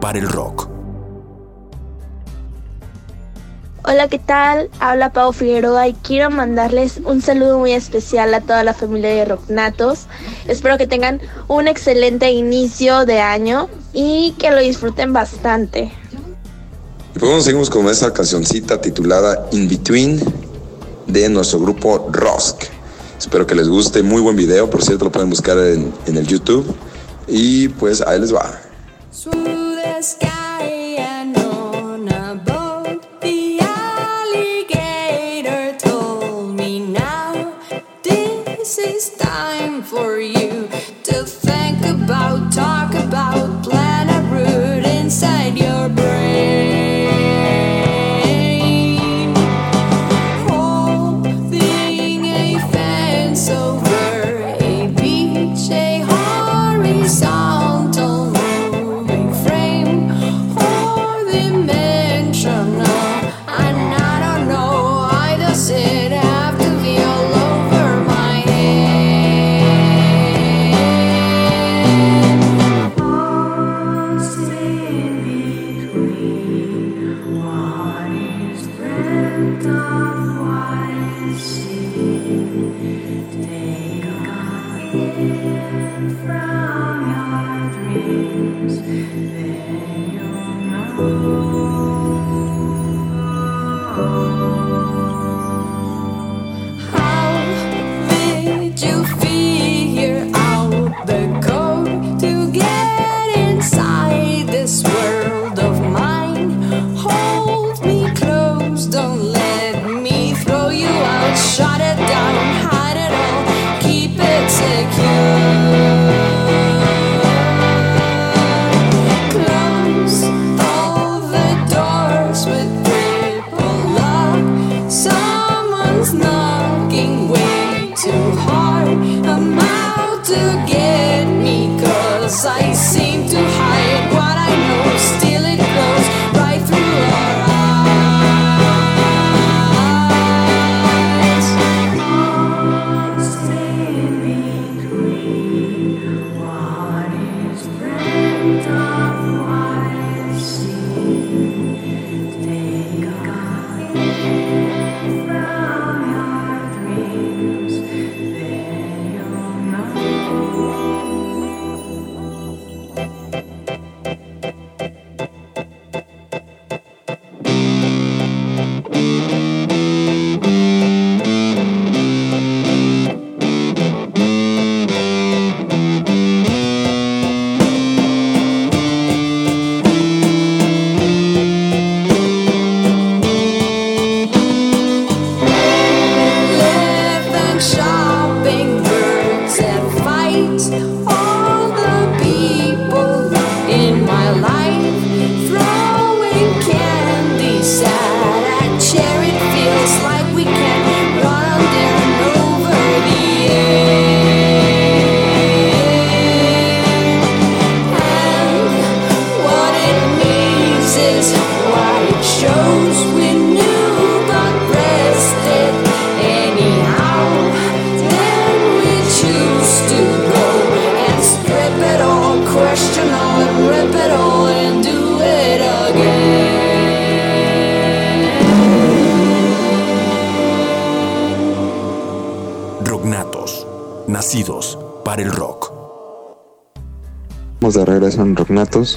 Para 0.00 0.18
el 0.18 0.28
rock. 0.28 0.68
Hola, 3.90 4.08
¿qué 4.08 4.18
tal? 4.18 4.68
Habla 4.80 5.12
Pau 5.14 5.32
Figueroa 5.32 5.88
y 5.88 5.94
quiero 5.94 6.28
mandarles 6.30 7.00
un 7.04 7.22
saludo 7.22 7.58
muy 7.58 7.72
especial 7.72 8.34
a 8.34 8.42
toda 8.42 8.62
la 8.62 8.74
familia 8.74 9.08
de 9.08 9.24
Rocknatos. 9.24 10.06
Espero 10.46 10.76
que 10.76 10.86
tengan 10.86 11.22
un 11.46 11.68
excelente 11.68 12.30
inicio 12.30 13.06
de 13.06 13.20
año 13.20 13.70
y 13.94 14.34
que 14.38 14.50
lo 14.50 14.58
disfruten 14.58 15.14
bastante. 15.14 15.90
Y 17.14 17.18
pues 17.18 17.22
bueno, 17.30 17.40
seguimos 17.40 17.70
con 17.70 17.86
esa 17.88 18.12
cancioncita 18.12 18.78
titulada 18.78 19.48
In 19.52 19.68
Between 19.68 20.20
de 21.06 21.28
nuestro 21.30 21.60
grupo 21.60 22.10
Rosk. 22.12 22.64
Espero 23.18 23.46
que 23.46 23.54
les 23.54 23.68
guste, 23.68 24.02
muy 24.02 24.20
buen 24.20 24.36
video, 24.36 24.68
por 24.68 24.84
cierto 24.84 25.06
lo 25.06 25.12
pueden 25.12 25.30
buscar 25.30 25.56
en, 25.56 25.94
en 26.06 26.16
el 26.18 26.26
YouTube. 26.26 26.66
Y 27.26 27.68
pues 27.68 28.02
ahí 28.02 28.20
les 28.20 28.34
va. 28.34 28.67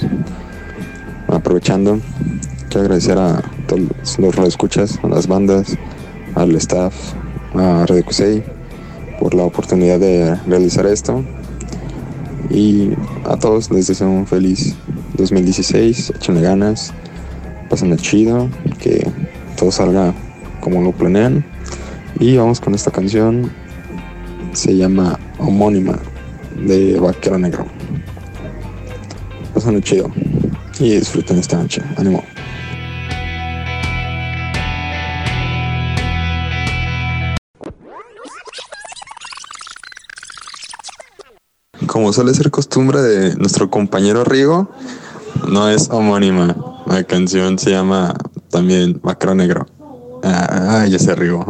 Aprovechando, 1.28 1.98
quiero 2.68 2.82
agradecer 2.82 3.18
a 3.18 3.42
todos 3.66 4.18
los 4.18 4.34
radioescuchas, 4.34 4.98
a 5.02 5.08
las 5.08 5.26
bandas, 5.26 5.76
al 6.34 6.54
staff, 6.56 6.94
a 7.54 7.86
Radio 7.86 8.04
Cusey 8.04 8.42
por 9.18 9.34
la 9.34 9.44
oportunidad 9.44 9.98
de 9.98 10.34
realizar 10.46 10.86
esto. 10.86 11.24
Y 12.50 12.90
a 13.24 13.36
todos 13.36 13.70
les 13.70 13.86
deseo 13.86 14.10
un 14.10 14.26
feliz 14.26 14.74
2016, 15.16 16.12
échenle 16.16 16.42
ganas, 16.42 16.92
pasen 17.70 17.96
chido, 17.96 18.48
que 18.78 19.06
todo 19.56 19.70
salga 19.70 20.12
como 20.60 20.82
lo 20.82 20.92
planean. 20.92 21.44
Y 22.20 22.36
vamos 22.36 22.60
con 22.60 22.74
esta 22.74 22.90
canción, 22.90 23.50
se 24.52 24.76
llama 24.76 25.18
Homónima 25.38 25.98
de 26.56 27.00
Vaquero 27.00 27.38
Negro. 27.38 27.61
Pasen 29.72 29.82
chido 29.82 30.12
y 30.80 30.96
disfruten 30.96 31.38
esta 31.38 31.56
noche. 31.56 31.82
Ánimo. 31.96 32.22
Como 41.86 42.12
suele 42.12 42.34
ser 42.34 42.50
costumbre 42.50 43.00
de 43.00 43.34
nuestro 43.36 43.70
compañero 43.70 44.24
Rigo, 44.24 44.68
no 45.48 45.70
es 45.70 45.88
homónima. 45.88 46.54
La 46.86 47.04
canción 47.04 47.58
se 47.58 47.70
llama 47.70 48.14
también 48.50 49.00
Macro 49.02 49.34
Negro. 49.34 49.66
Ah, 50.22 50.84
ya 50.86 50.98
se 50.98 51.14
Rigo. 51.14 51.46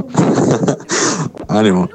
Ánimo. 1.48 1.88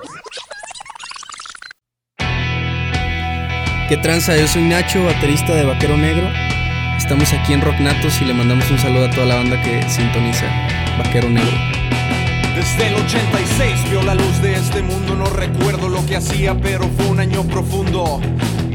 ¿Qué 3.87 3.95
tranza? 3.95 4.35
Yo 4.35 4.45
soy 4.49 4.63
Nacho, 4.63 5.01
baterista 5.05 5.55
de 5.55 5.63
Vaquero 5.63 5.95
Negro. 5.95 6.27
Estamos 6.97 7.31
aquí 7.31 7.53
en 7.53 7.61
Rock 7.61 7.79
Natos 7.79 8.21
y 8.21 8.25
le 8.25 8.33
mandamos 8.33 8.69
un 8.69 8.77
saludo 8.77 9.05
a 9.05 9.09
toda 9.09 9.25
la 9.25 9.35
banda 9.35 9.61
que 9.61 9.81
sintoniza 9.89 10.45
Vaquero 10.97 11.29
Negro. 11.29 11.55
Desde 12.53 12.87
el 12.87 12.95
86 12.95 13.89
vio 13.89 14.01
la 14.01 14.13
luz 14.13 14.41
de 14.41 14.55
este 14.55 14.81
mundo, 14.81 15.15
no 15.15 15.27
recuerdo 15.27 15.87
lo 15.87 16.05
que 16.05 16.17
hacía, 16.17 16.53
pero 16.59 16.89
fue 16.97 17.05
un 17.05 17.21
año 17.21 17.43
profundo. 17.43 18.19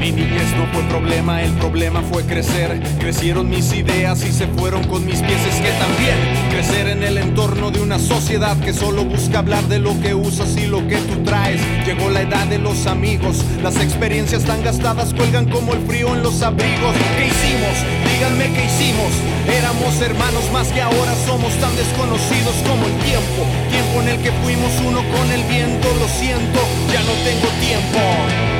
Mi 0.03 0.11
niñez 0.11 0.53
no 0.57 0.67
fue 0.73 0.83
problema, 0.89 1.41
el 1.41 1.51
problema 1.53 2.01
fue 2.01 2.23
crecer. 2.23 2.77
Crecieron 2.99 3.49
mis 3.49 3.71
ideas 3.71 4.21
y 4.25 4.33
se 4.33 4.47
fueron 4.47 4.83
con 4.83 5.05
mis 5.05 5.21
pies. 5.21 5.39
Es 5.47 5.61
que 5.61 5.71
también 5.79 6.17
crecer 6.51 6.87
en 6.89 7.03
el 7.03 7.17
entorno 7.17 7.71
de 7.71 7.79
una 7.79 7.97
sociedad 7.99 8.57
que 8.57 8.73
solo 8.73 9.05
busca 9.05 9.39
hablar 9.39 9.63
de 9.69 9.79
lo 9.79 9.97
que 10.01 10.13
usas 10.13 10.57
y 10.57 10.65
lo 10.65 10.85
que 10.89 10.97
tú 10.97 11.23
traes. 11.23 11.61
Llegó 11.85 12.09
la 12.09 12.23
edad 12.23 12.45
de 12.47 12.57
los 12.57 12.85
amigos, 12.85 13.45
las 13.63 13.77
experiencias 13.77 14.43
tan 14.43 14.61
gastadas 14.61 15.13
cuelgan 15.13 15.49
como 15.49 15.71
el 15.73 15.79
frío 15.87 16.13
en 16.13 16.21
los 16.21 16.41
abrigos. 16.41 16.95
¿Qué 17.15 17.27
hicimos? 17.27 18.11
Díganme 18.11 18.51
qué 18.51 18.65
hicimos. 18.65 19.13
Éramos 19.47 20.01
hermanos 20.01 20.51
más 20.51 20.67
que 20.73 20.81
ahora 20.81 21.15
somos 21.25 21.53
tan 21.61 21.73
desconocidos 21.77 22.55
como 22.67 22.87
el 22.87 22.93
tiempo. 23.05 23.47
Tiempo 23.71 24.01
en 24.01 24.09
el 24.09 24.17
que 24.21 24.33
fuimos 24.43 24.73
uno 24.85 24.99
con 25.15 25.31
el 25.31 25.43
viento. 25.43 25.87
Lo 25.97 26.09
siento, 26.09 26.59
ya 26.91 26.99
no 27.03 27.13
tengo 27.23 27.47
tiempo. 27.61 28.52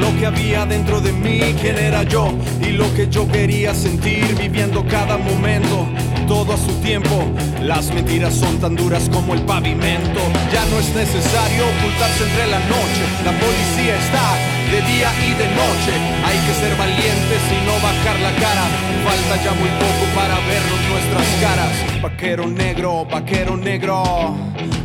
Lo 0.00 0.16
que 0.18 0.26
había 0.26 0.64
dentro 0.64 1.00
de 1.00 1.12
mí, 1.12 1.40
quién 1.60 1.78
era 1.78 2.02
yo 2.02 2.32
y 2.60 2.72
lo 2.72 2.92
que 2.94 3.08
yo 3.08 3.28
quería 3.28 3.74
sentir 3.74 4.34
viviendo 4.36 4.84
cada 4.86 5.18
momento. 5.18 5.86
Todo 6.26 6.54
a 6.54 6.56
su 6.56 6.72
tiempo, 6.80 7.24
las 7.62 7.92
mentiras 7.92 8.34
son 8.34 8.58
tan 8.58 8.76
duras 8.76 9.10
como 9.12 9.34
el 9.34 9.42
pavimento. 9.42 10.20
Ya 10.52 10.64
no 10.66 10.78
es 10.78 10.94
necesario 10.94 11.64
ocultarse 11.76 12.24
entre 12.24 12.46
la 12.46 12.60
noche, 12.60 13.02
la 13.24 13.32
policía 13.32 13.96
está 13.96 14.36
de 14.70 14.80
día 14.92 15.10
y 15.26 15.34
de 15.34 15.48
noche. 15.60 15.92
Hay 16.24 16.38
que 16.46 16.54
ser 16.54 16.76
valientes 16.78 17.42
y 17.50 17.66
no 17.66 17.74
bajar 17.82 18.18
la 18.20 18.32
cara. 18.40 18.64
Falta 19.04 19.44
ya 19.44 19.52
muy 19.52 19.70
poco 19.84 20.04
para 20.14 20.36
vernos 20.46 20.80
nuestras 20.88 21.28
caras. 21.40 22.02
Vaquero 22.02 22.46
negro, 22.46 23.04
vaquero 23.04 23.56
negro, 23.56 24.36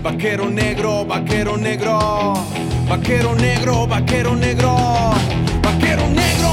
vaquero 0.02 0.50
negro, 0.50 1.06
vaquero 1.06 1.58
negro. 1.58 2.34
Vaquero 2.88 3.36
negro, 3.36 3.88
vaquero 3.88 4.36
negro, 4.36 4.76
vaquero 5.64 6.08
negro, 6.08 6.45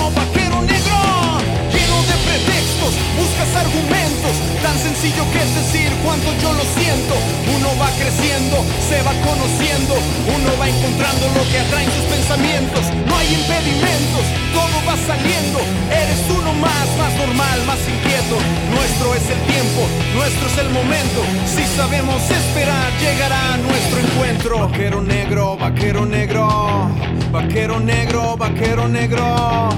creciendo, 8.12 8.64
se 8.88 9.02
va 9.02 9.12
conociendo. 9.24 9.94
Uno 9.94 10.50
va 10.60 10.68
encontrando 10.68 11.26
lo 11.34 11.42
que 11.50 11.58
atraen 11.58 11.90
sus 11.90 12.04
pensamientos. 12.04 12.80
No 13.06 13.16
hay 13.16 13.34
impedimentos, 13.34 14.24
todo 14.52 14.74
va 14.86 14.96
saliendo. 14.96 15.60
Eres 15.90 16.20
uno 16.28 16.52
más, 16.54 16.86
más 16.98 17.14
normal, 17.16 17.58
más 17.66 17.80
inquieto. 17.88 18.36
Nuestro 18.70 19.14
es 19.14 19.30
el 19.30 19.40
tiempo, 19.52 19.80
nuestro 20.14 20.46
es 20.46 20.58
el 20.58 20.70
momento. 20.70 21.20
Si 21.46 21.64
sabemos 21.76 22.22
esperar, 22.30 22.92
llegará 23.00 23.56
nuestro 23.58 23.98
encuentro. 24.00 24.68
Vaquero 24.68 25.02
negro, 25.02 25.56
vaquero 25.56 26.04
negro, 26.06 26.90
vaquero 27.30 27.80
negro, 27.80 28.36
vaquero 28.36 28.88
negro, 28.88 29.68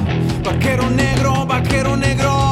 vaquero 0.43 0.91
negro, 0.91 1.47
vaquero 1.47 1.97
negro, 1.97 2.44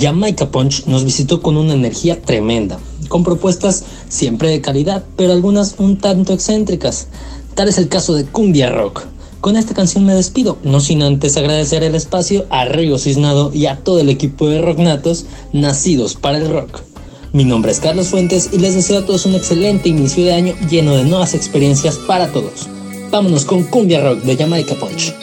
Jamaica 0.00 0.50
Punch 0.50 0.86
nos 0.86 1.04
visitó 1.04 1.42
con 1.42 1.58
una 1.58 1.74
energía 1.74 2.22
tremenda, 2.22 2.78
con 3.08 3.22
propuestas 3.22 3.84
siempre 4.08 4.48
de 4.48 4.62
calidad, 4.62 5.04
pero 5.16 5.32
algunas 5.32 5.74
un 5.78 5.98
tanto 5.98 6.32
excéntricas. 6.32 7.08
Tal 7.54 7.68
es 7.68 7.76
el 7.76 7.88
caso 7.88 8.14
de 8.14 8.24
Cumbia 8.24 8.70
Rock. 8.70 9.04
Con 9.42 9.56
esta 9.56 9.74
canción 9.74 10.06
me 10.06 10.14
despido, 10.14 10.56
no 10.64 10.80
sin 10.80 11.02
antes 11.02 11.36
agradecer 11.36 11.82
el 11.82 11.94
espacio 11.94 12.46
a 12.48 12.64
Rigo 12.64 12.98
Cisnado 12.98 13.52
y 13.52 13.66
a 13.66 13.76
todo 13.76 14.00
el 14.00 14.08
equipo 14.08 14.48
de 14.48 14.62
Rocknatos 14.62 15.26
nacidos 15.52 16.14
para 16.14 16.38
el 16.38 16.48
rock. 16.48 16.80
Mi 17.32 17.44
nombre 17.44 17.70
es 17.70 17.80
Carlos 17.80 18.08
Fuentes 18.08 18.50
y 18.52 18.58
les 18.58 18.74
deseo 18.74 19.00
a 19.00 19.06
todos 19.06 19.26
un 19.26 19.34
excelente 19.34 19.88
inicio 19.88 20.24
de 20.24 20.32
año 20.32 20.54
lleno 20.70 20.96
de 20.96 21.04
nuevas 21.04 21.34
experiencias 21.34 21.96
para 21.96 22.32
todos. 22.32 22.68
Vámonos 23.10 23.44
con 23.44 23.64
Cumbia 23.64 24.00
Rock 24.00 24.22
de 24.22 24.36
Jamaica 24.36 24.74
Punch. 24.76 25.14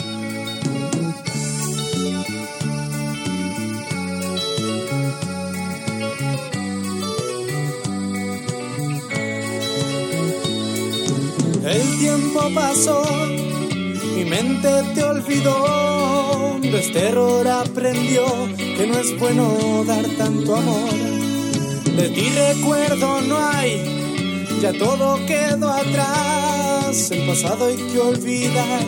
Te 14.94 15.04
olvidó, 15.04 16.60
este 16.62 17.10
error 17.10 17.48
aprendió 17.48 18.26
que 18.56 18.88
no 18.88 19.00
es 19.00 19.18
bueno 19.20 19.84
dar 19.86 20.06
tanto 20.18 20.56
amor. 20.56 20.94
De 21.96 22.10
ti 22.10 22.30
recuerdo 22.30 23.22
no 23.22 23.38
hay, 23.38 23.82
ya 24.62 24.74
todo 24.74 25.18
quedó 25.26 25.70
atrás, 25.70 27.12
el 27.12 27.28
pasado 27.28 27.66
hay 27.66 27.76
que 27.76 28.00
olvidar 28.00 28.86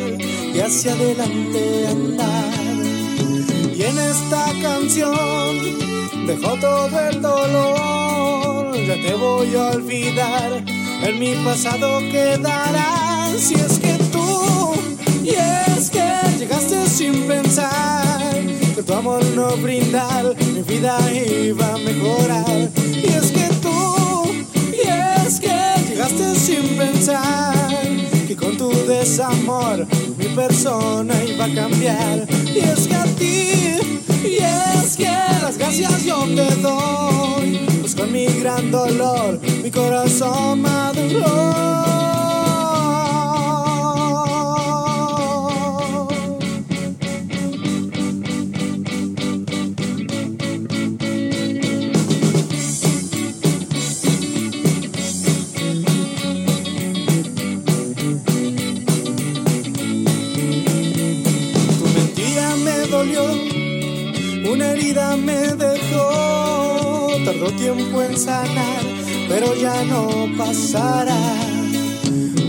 y 0.53 0.59
hacia 0.59 0.93
adelante 0.93 1.87
andar. 1.87 2.53
Y 3.75 3.83
en 3.83 3.97
esta 3.97 4.45
canción 4.61 6.27
dejó 6.27 6.55
todo 6.59 6.99
el 7.09 7.21
dolor, 7.21 8.75
ya 8.75 9.01
te 9.01 9.13
voy 9.15 9.55
a 9.55 9.69
olvidar, 9.69 10.63
en 11.03 11.19
mi 11.19 11.33
pasado 11.43 11.99
quedará. 12.11 13.31
Si 13.37 13.55
es 13.55 13.79
que 13.79 13.98
y 15.29 15.35
es 15.77 15.89
que 15.89 16.11
llegaste 16.37 16.87
sin 16.87 17.27
pensar, 17.27 18.19
que 18.75 18.83
tu 18.83 18.93
amor 18.93 19.23
no 19.35 19.55
brindar, 19.57 20.35
mi 20.53 20.61
vida 20.61 20.97
iba 21.11 21.75
a 21.75 21.77
mejorar. 21.77 22.69
Y 22.77 23.07
es 23.07 23.31
que 23.31 23.47
tú, 23.61 24.31
y 24.73 24.87
es 24.87 25.39
que 25.39 25.57
llegaste 25.87 26.35
sin 26.35 26.77
pensar, 26.77 27.53
que 28.27 28.35
con 28.35 28.57
tu 28.57 28.69
desamor 28.87 29.85
mi 30.17 30.25
persona 30.35 31.13
iba 31.23 31.45
a 31.45 31.53
cambiar. 31.53 32.27
Y 32.45 32.59
es 32.59 32.87
que 32.87 32.95
a 32.95 33.05
ti, 33.05 33.77
y 34.23 34.37
es 34.37 34.95
que 34.97 35.11
las 35.41 35.57
gracias 35.57 36.03
yo 36.05 36.25
te 36.35 36.55
doy, 36.55 37.67
pues 37.81 37.95
con 37.95 38.11
mi 38.11 38.25
gran 38.25 38.71
dolor 38.71 39.39
mi 39.63 39.71
corazón 39.71 40.61
maduró. 40.61 41.98
Herida 64.89 65.17
me 65.17 65.55
dejó, 65.55 67.09
tardó 67.25 67.51
tiempo 67.51 68.01
en 68.01 68.17
sanar, 68.17 68.83
pero 69.27 69.55
ya 69.55 69.83
no 69.83 70.27
pasará. 70.37 71.17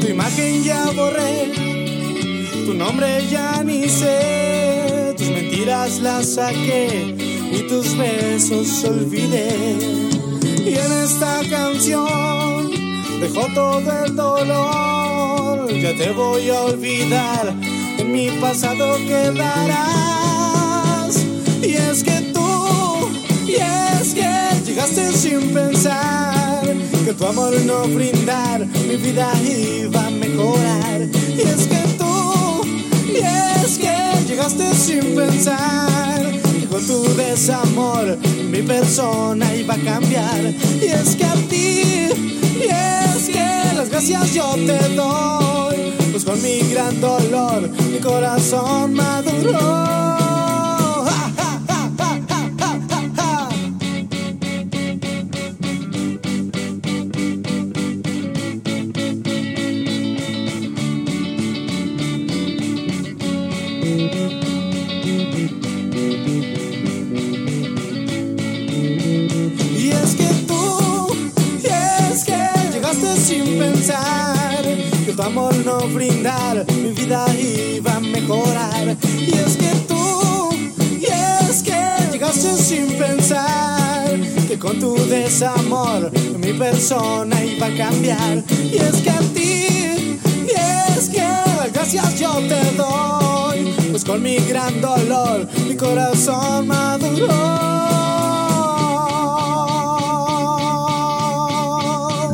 Tu 0.01 0.09
imagen 0.09 0.63
ya 0.63 0.91
borré, 0.93 1.53
tu 2.65 2.75
nombre 2.75 3.27
ya 3.31 3.63
ni 3.63 3.89
sé, 3.89 5.15
tus 5.17 5.29
mentiras 5.29 6.01
las 6.01 6.35
saqué 6.35 7.15
y 7.53 7.63
tus 7.69 7.97
besos 7.97 8.85
olvidé. 8.85 9.77
Y 10.65 10.75
en 10.75 10.93
esta 11.05 11.41
canción 11.51 12.71
dejó 13.21 13.47
todo 13.55 14.05
el 14.05 14.17
dolor, 14.17 15.73
ya 15.73 15.95
te 15.95 16.11
voy 16.13 16.49
a 16.49 16.61
olvidar, 16.63 17.55
en 17.99 18.13
mi 18.13 18.31
pasado 18.41 18.97
quedarás. 19.07 20.01
Y 21.63 21.75
es 21.75 22.03
que 22.03 22.20
es 23.61 24.15
que 24.15 24.31
llegaste 24.65 25.13
sin 25.13 25.53
pensar 25.53 26.63
que 27.05 27.13
tu 27.13 27.27
amor 27.27 27.53
no 27.65 27.83
brindar, 27.89 28.67
mi 28.67 28.97
vida 28.97 29.31
iba 29.43 30.07
a 30.07 30.11
mejorar. 30.11 31.01
Y 31.37 31.41
es 31.41 31.67
que 31.67 31.83
tú, 31.99 32.63
y 33.07 33.17
es 33.17 33.79
que 33.79 34.29
llegaste 34.29 34.75
sin 34.75 35.15
pensar 35.15 36.31
que 36.61 36.67
con 36.67 36.87
tu 36.87 37.03
desamor 37.15 38.19
mi 38.51 38.63
persona 38.63 39.55
iba 39.55 39.75
a 39.75 39.79
cambiar. 39.79 40.55
Y 40.81 40.87
es 40.87 41.17
que 41.17 41.25
a 41.25 41.35
ti, 41.49 42.09
y 42.59 42.69
es 42.69 43.29
que 43.29 43.77
las 43.77 43.89
gracias 43.89 44.35
yo 44.35 44.55
te 44.55 44.95
doy, 44.95 45.95
pues 46.11 46.25
con 46.25 46.41
mi 46.43 46.61
gran 46.71 47.01
dolor 47.01 47.69
mi 47.91 47.99
corazón 47.99 48.95
maduró. 48.95 50.20
Mi 76.69 76.93
vida 76.93 77.27
iba 77.39 77.97
a 77.97 78.01
mejorar. 78.01 78.97
Y 79.19 79.33
es 79.35 79.57
que 79.57 79.71
tú, 79.89 80.51
y 80.99 81.05
es 81.05 81.63
que 81.63 81.81
llegaste 82.13 82.57
sin 82.57 82.87
pensar 82.99 84.19
que 84.49 84.59
con 84.59 84.79
tu 84.79 84.95
desamor 85.07 86.11
mi 86.39 86.53
persona 86.53 87.45
iba 87.45 87.67
a 87.67 87.77
cambiar. 87.77 88.43
Y 88.73 88.77
es 88.77 88.97
que 89.03 89.11
a 89.11 89.21
ti, 89.35 90.19
y 90.47 90.97
es 90.97 91.09
que 91.09 91.27
gracias 91.73 92.19
yo 92.19 92.33
te 92.49 92.73
doy, 92.77 93.75
pues 93.91 94.05
con 94.05 94.23
mi 94.23 94.37
gran 94.37 94.81
dolor 94.81 95.49
mi 95.69 95.77
corazón 95.77 96.67
maduró. 96.67 97.71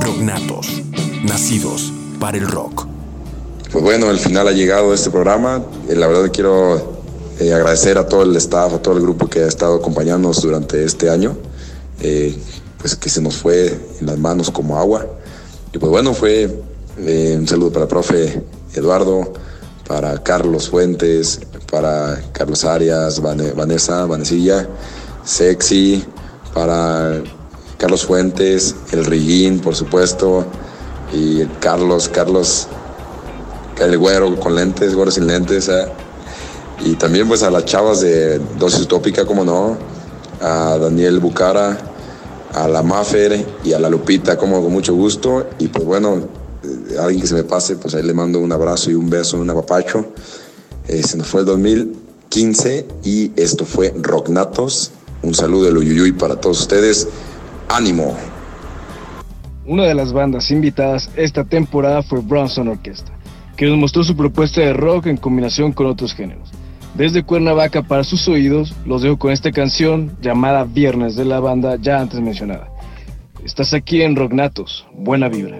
Rognatos, 0.00 0.82
nacidos 1.22 1.92
para 2.18 2.38
el 2.38 2.48
rock. 2.48 2.85
Pues 3.76 3.84
bueno, 3.84 4.10
el 4.10 4.18
final 4.18 4.48
ha 4.48 4.52
llegado 4.52 4.94
este 4.94 5.10
programa. 5.10 5.62
Eh, 5.86 5.94
la 5.96 6.06
verdad 6.06 6.30
quiero 6.32 7.02
eh, 7.38 7.52
agradecer 7.52 7.98
a 7.98 8.08
todo 8.08 8.22
el 8.22 8.34
staff, 8.36 8.72
a 8.72 8.78
todo 8.80 8.96
el 8.96 9.02
grupo 9.02 9.28
que 9.28 9.40
ha 9.40 9.46
estado 9.46 9.74
acompañándonos 9.74 10.40
durante 10.40 10.82
este 10.82 11.10
año. 11.10 11.36
Eh, 12.00 12.34
pues 12.78 12.96
que 12.96 13.10
se 13.10 13.20
nos 13.20 13.36
fue 13.36 13.78
en 14.00 14.06
las 14.06 14.16
manos 14.16 14.50
como 14.50 14.78
agua. 14.78 15.04
Y 15.74 15.78
pues 15.78 15.90
bueno, 15.90 16.14
fue 16.14 16.58
un 16.96 17.46
saludo 17.46 17.70
para 17.70 17.82
el 17.82 17.88
profe 17.90 18.42
Eduardo, 18.72 19.34
para 19.86 20.22
Carlos 20.22 20.70
Fuentes, 20.70 21.40
para 21.70 22.18
Carlos 22.32 22.64
Arias, 22.64 23.20
Vane- 23.20 23.52
Vanessa, 23.52 24.06
Vanesilla, 24.06 24.66
Sexy, 25.22 26.02
para 26.54 27.22
Carlos 27.76 28.06
Fuentes, 28.06 28.74
el 28.92 29.04
Riguín, 29.04 29.60
por 29.60 29.76
supuesto, 29.76 30.46
y 31.12 31.44
Carlos, 31.60 32.08
Carlos, 32.08 32.68
el 33.80 33.98
güero 33.98 34.38
con 34.38 34.54
lentes, 34.54 34.94
güero 34.94 35.10
sin 35.10 35.26
lentes, 35.26 35.68
¿eh? 35.68 35.86
y 36.84 36.94
también 36.94 37.28
pues 37.28 37.42
a 37.42 37.50
las 37.50 37.64
chavas 37.64 38.00
de 38.00 38.38
Dosis 38.58 38.82
Utópica, 38.82 39.24
como 39.24 39.44
no, 39.44 39.76
a 40.40 40.78
Daniel 40.78 41.20
Bucara, 41.20 41.78
a 42.54 42.68
la 42.68 42.82
Mafer 42.82 43.44
y 43.64 43.72
a 43.72 43.78
la 43.78 43.88
Lupita, 43.88 44.36
como 44.36 44.62
con 44.62 44.72
mucho 44.72 44.94
gusto, 44.94 45.46
y 45.58 45.68
pues 45.68 45.84
bueno, 45.84 46.22
eh, 46.62 46.96
alguien 46.98 47.20
que 47.20 47.26
se 47.26 47.34
me 47.34 47.44
pase, 47.44 47.76
pues 47.76 47.94
ahí 47.94 48.02
le 48.02 48.14
mando 48.14 48.40
un 48.40 48.52
abrazo 48.52 48.90
y 48.90 48.94
un 48.94 49.08
beso, 49.10 49.38
un 49.38 49.50
apapacho. 49.50 50.06
Eh, 50.88 51.02
se 51.02 51.16
nos 51.16 51.26
fue 51.26 51.40
el 51.40 51.46
2015 51.46 52.86
y 53.04 53.32
esto 53.36 53.64
fue 53.64 53.92
Rocknatos. 54.00 54.92
Un 55.22 55.34
saludo 55.34 55.64
de 55.64 55.78
Uyuyuy 55.78 56.12
para 56.12 56.36
todos 56.36 56.60
ustedes. 56.60 57.08
¡Ánimo! 57.68 58.16
Una 59.66 59.84
de 59.84 59.94
las 59.94 60.12
bandas 60.12 60.50
invitadas 60.52 61.10
esta 61.16 61.42
temporada 61.42 62.02
fue 62.02 62.20
Bronson 62.20 62.68
Orchestra, 62.68 63.12
que 63.56 63.66
nos 63.66 63.78
mostró 63.78 64.04
su 64.04 64.16
propuesta 64.16 64.60
de 64.60 64.72
rock 64.72 65.06
en 65.06 65.16
combinación 65.16 65.72
con 65.72 65.86
otros 65.86 66.14
géneros. 66.14 66.50
Desde 66.94 67.22
Cuernavaca 67.22 67.82
para 67.82 68.04
sus 68.04 68.26
oídos, 68.28 68.74
los 68.86 69.02
dejo 69.02 69.18
con 69.18 69.32
esta 69.32 69.52
canción 69.52 70.16
llamada 70.20 70.64
Viernes 70.64 71.14
de 71.14 71.24
la 71.24 71.40
banda 71.40 71.76
ya 71.80 72.00
antes 72.00 72.20
mencionada. 72.20 72.68
Estás 73.44 73.74
aquí 73.74 74.02
en 74.02 74.16
Rocknatos, 74.16 74.86
buena 74.94 75.28
vibra. 75.28 75.58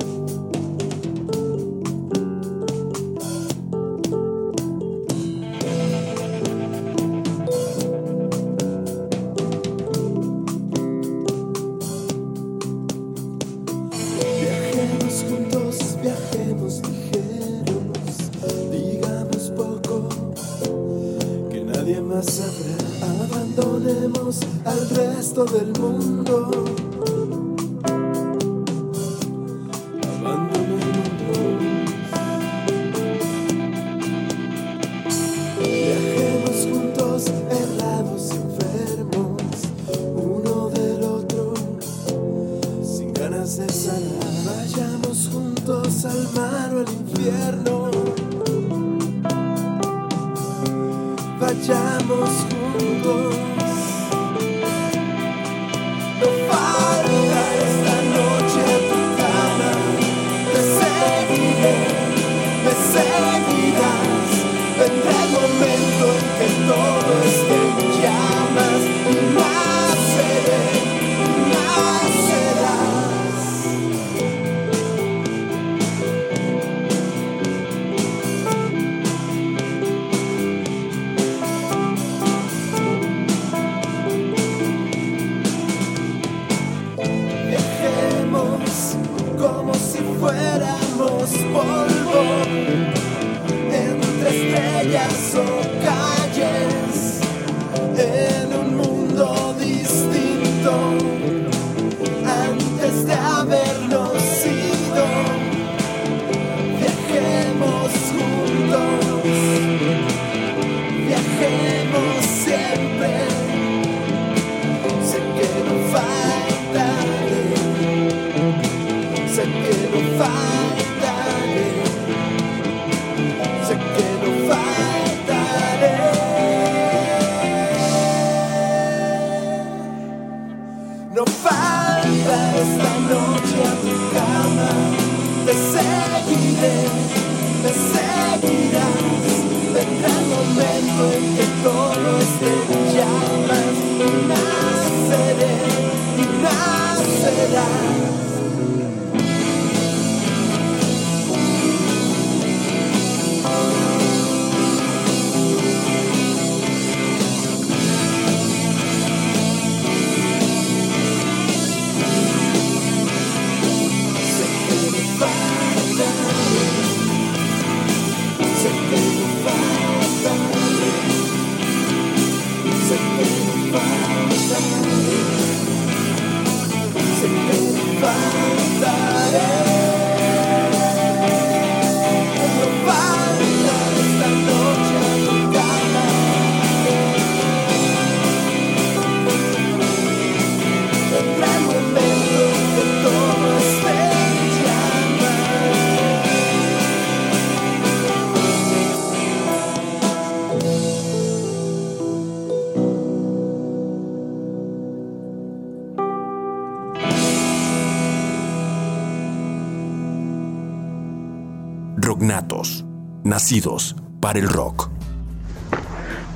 Nacidos 213.25 213.97
para 214.21 214.39
el 214.39 214.49
rock. 214.49 214.91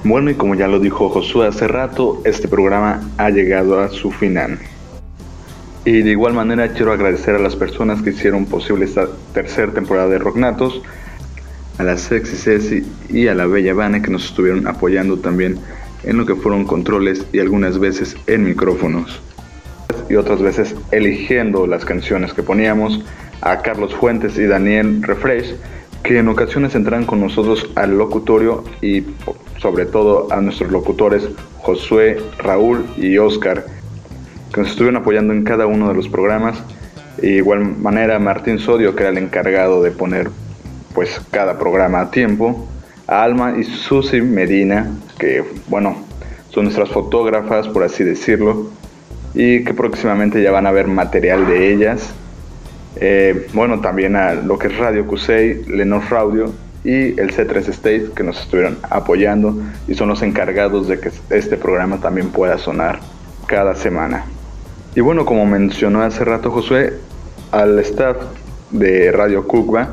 Bueno, 0.03 0.31
y 0.31 0.35
como 0.35 0.55
ya 0.55 0.67
lo 0.67 0.81
dijo 0.81 1.11
Josué 1.11 1.47
hace 1.47 1.69
rato, 1.69 2.23
este 2.25 2.49
programa 2.49 3.03
ha 3.19 3.29
llegado 3.29 3.81
a 3.81 3.91
su 3.91 4.11
final. 4.11 4.59
Y 5.85 6.01
de 6.01 6.11
igual 6.11 6.33
manera 6.33 6.73
quiero 6.73 6.93
agradecer 6.93 7.35
a 7.35 7.39
las 7.39 7.55
personas 7.55 8.01
que 8.01 8.11
hicieron 8.11 8.47
posible 8.47 8.87
esta 8.87 9.09
tercera 9.35 9.73
temporada 9.73 10.09
de 10.09 10.19
Rocknatos, 10.19 10.81
a 11.77 11.83
la 11.83 11.99
Sexy 11.99 12.37
Ceci 12.37 12.87
y 13.11 13.29
a 13.29 13.35
la 13.35 13.47
Bella 13.47 13.75
Vane 13.75 14.01
que 14.01 14.11
nos 14.11 14.25
estuvieron 14.25 14.67
apoyando 14.67 15.19
también 15.19 15.59
en 16.05 16.17
lo 16.17 16.25
que 16.25 16.35
fueron 16.35 16.65
controles 16.65 17.27
y 17.31 17.41
algunas 17.41 17.79
veces 17.79 18.17
en 18.27 18.45
micrófonos. 18.45 19.21
Y 20.09 20.17
otras 20.17 20.41
veces 20.41 20.75
eligiendo 20.93 21.67
las 21.67 21.85
canciones 21.85 22.33
que 22.33 22.43
poníamos, 22.43 23.05
a 23.43 23.63
Carlos 23.63 23.95
Fuentes 23.95 24.39
y 24.39 24.47
Daniel 24.47 25.03
Refresh, 25.03 25.55
que 26.03 26.19
en 26.19 26.29
ocasiones 26.29 26.75
entran 26.75 27.05
con 27.05 27.21
nosotros 27.21 27.71
al 27.75 27.97
locutorio 27.97 28.65
y 28.81 29.05
sobre 29.59 29.87
todo 29.87 30.33
a 30.33 30.41
nuestros 30.41 30.71
locutores 30.71 31.29
Josué, 31.59 32.19
Raúl 32.39 32.87
y 32.97 33.19
Oscar, 33.19 33.67
que 34.53 34.61
nos 34.61 34.71
estuvieron 34.71 35.01
apoyando 35.03 35.33
en 35.33 35.45
cada 35.45 35.67
uno 35.67 35.89
de 35.89 35.95
los 35.95 36.09
programas. 36.09 36.63
E 37.23 37.33
igual 37.33 37.61
manera 37.61 38.19
Martín 38.19 38.59
Sodio, 38.59 38.97
que 38.97 39.03
era 39.03 39.11
el 39.11 39.19
encargado 39.19 39.83
de 39.83 39.91
poner 39.91 40.31
pues 40.95 41.21
cada 41.31 41.59
programa 41.59 42.01
a 42.01 42.11
tiempo. 42.11 42.67
A 43.07 43.23
Alma 43.23 43.57
y 43.59 43.65
Susi 43.65 44.23
Medina, 44.23 44.89
que 45.19 45.45
bueno, 45.69 45.97
son 46.51 46.65
nuestras 46.65 46.89
fotógrafas, 46.91 47.69
por 47.69 47.83
así 47.83 48.05
decirlo, 48.05 48.69
y 49.35 49.65
que 49.65 49.75
próximamente 49.75 50.43
ya 50.43 50.51
van 50.51 50.67
a 50.67 50.71
ver 50.71 50.87
material 50.87 51.47
de 51.47 51.73
ellas. 51.73 52.13
Eh, 52.97 53.49
bueno, 53.53 53.81
también 53.81 54.17
a 54.17 54.35
lo 54.35 54.59
que 54.59 54.69
es 54.69 54.77
Radio 54.77 55.07
Cusey, 55.07 55.65
Lenor 55.65 56.03
Radio 56.11 56.53
y 56.83 57.21
el 57.21 57.33
C3 57.35 57.69
State 57.69 58.11
que 58.17 58.23
nos 58.23 58.41
estuvieron 58.41 58.79
apoyando 58.89 59.55
y 59.87 59.95
son 59.95 60.09
los 60.09 60.23
encargados 60.23 60.89
de 60.89 60.99
que 60.99 61.11
este 61.31 61.57
programa 61.57 61.99
también 62.01 62.31
pueda 62.31 62.59
sonar 62.59 63.01
cada 63.47 63.75
semana. 63.75 64.25
Y 64.95 65.01
bueno, 65.01 65.25
como 65.25 65.47
mencionó 65.47 66.03
hace 66.03 66.25
rato 66.25 66.51
Josué, 66.51 66.95
al 67.53 67.79
staff 67.81 68.17
de 68.71 69.13
Radio 69.13 69.47
Cucba, 69.47 69.91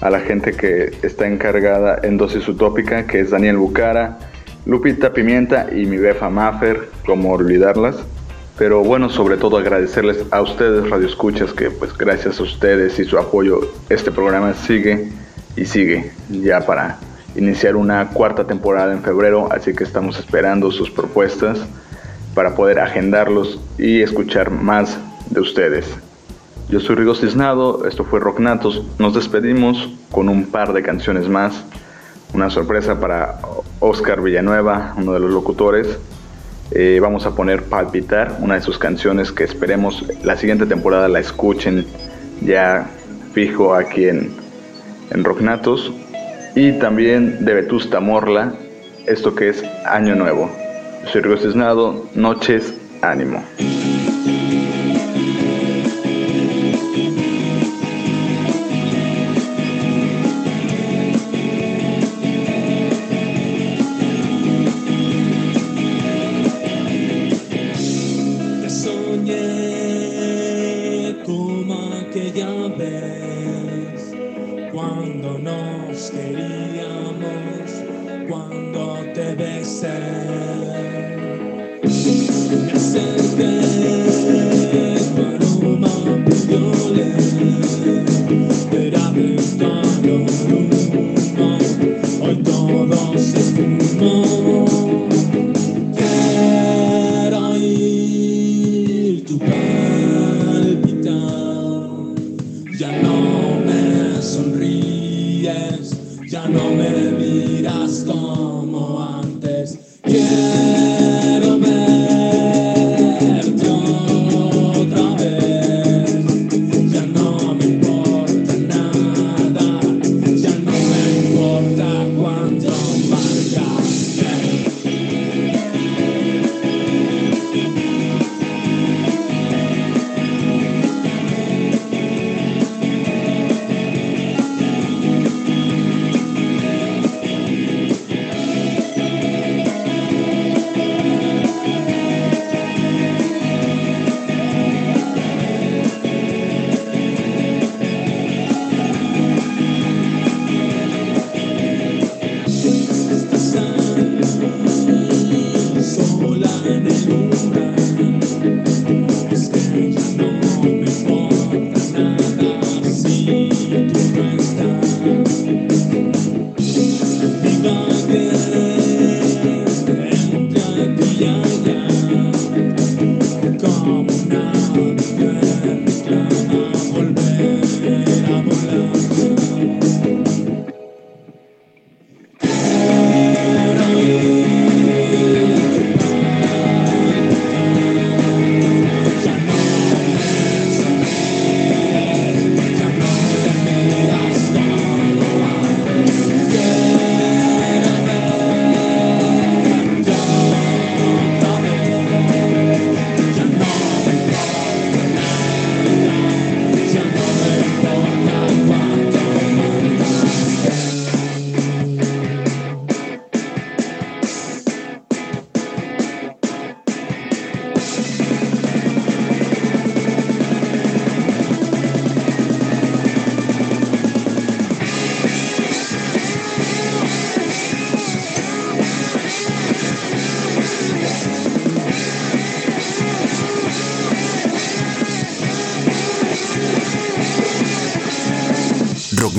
a 0.00 0.10
la 0.10 0.20
gente 0.20 0.52
que 0.52 0.92
está 1.02 1.26
encargada 1.26 1.98
en 2.02 2.18
Dosis 2.18 2.46
Utópica, 2.48 3.06
que 3.06 3.20
es 3.20 3.30
Daniel 3.30 3.56
Bucara, 3.56 4.18
Lupita 4.66 5.12
Pimienta 5.12 5.68
y 5.72 5.86
mi 5.86 5.96
befa 5.96 6.28
Maffer, 6.28 6.90
como 7.06 7.32
olvidarlas. 7.32 7.96
Pero 8.58 8.82
bueno, 8.82 9.10
sobre 9.10 9.36
todo 9.36 9.58
agradecerles 9.58 10.24
a 10.30 10.40
ustedes, 10.40 10.88
Radio 10.88 11.06
Escuchas, 11.06 11.52
que 11.52 11.70
pues 11.70 11.96
gracias 11.96 12.40
a 12.40 12.42
ustedes 12.42 12.98
y 12.98 13.04
su 13.04 13.18
apoyo, 13.18 13.60
este 13.90 14.10
programa 14.10 14.54
sigue 14.54 15.12
y 15.56 15.66
sigue 15.66 16.12
ya 16.30 16.64
para 16.64 16.98
iniciar 17.34 17.76
una 17.76 18.08
cuarta 18.08 18.46
temporada 18.46 18.94
en 18.94 19.02
febrero, 19.02 19.48
así 19.52 19.74
que 19.74 19.84
estamos 19.84 20.18
esperando 20.18 20.70
sus 20.70 20.90
propuestas 20.90 21.66
para 22.34 22.54
poder 22.54 22.80
agendarlos 22.80 23.60
y 23.76 24.00
escuchar 24.00 24.50
más 24.50 24.98
de 25.28 25.40
ustedes. 25.40 25.94
Yo 26.70 26.80
soy 26.80 26.96
Rigo 26.96 27.14
Cisnado, 27.14 27.86
esto 27.86 28.04
fue 28.04 28.20
Rocknatos, 28.20 28.82
nos 28.98 29.12
despedimos 29.12 29.90
con 30.10 30.30
un 30.30 30.46
par 30.46 30.72
de 30.72 30.82
canciones 30.82 31.28
más, 31.28 31.62
una 32.32 32.48
sorpresa 32.48 32.98
para 32.98 33.38
Oscar 33.80 34.22
Villanueva, 34.22 34.94
uno 34.96 35.12
de 35.12 35.20
los 35.20 35.30
locutores. 35.30 35.98
Eh, 36.72 36.98
vamos 37.00 37.26
a 37.26 37.34
poner 37.34 37.62
Palpitar, 37.64 38.36
una 38.40 38.54
de 38.54 38.60
sus 38.60 38.78
canciones 38.78 39.32
que 39.32 39.44
esperemos 39.44 40.04
la 40.24 40.36
siguiente 40.36 40.66
temporada 40.66 41.08
la 41.08 41.20
escuchen 41.20 41.86
ya 42.42 42.86
fijo 43.32 43.74
aquí 43.74 44.08
en, 44.08 44.32
en 45.10 45.24
Rocknatos. 45.24 45.92
Y 46.54 46.72
también 46.72 47.44
de 47.44 47.54
Vetusta 47.54 48.00
Morla, 48.00 48.54
esto 49.06 49.34
que 49.34 49.50
es 49.50 49.62
Año 49.84 50.14
Nuevo. 50.14 50.50
Soy 51.12 51.20
Rigo 51.20 51.36
Cisnado, 51.36 52.08
Noches, 52.14 52.74
Ánimo. 53.02 53.44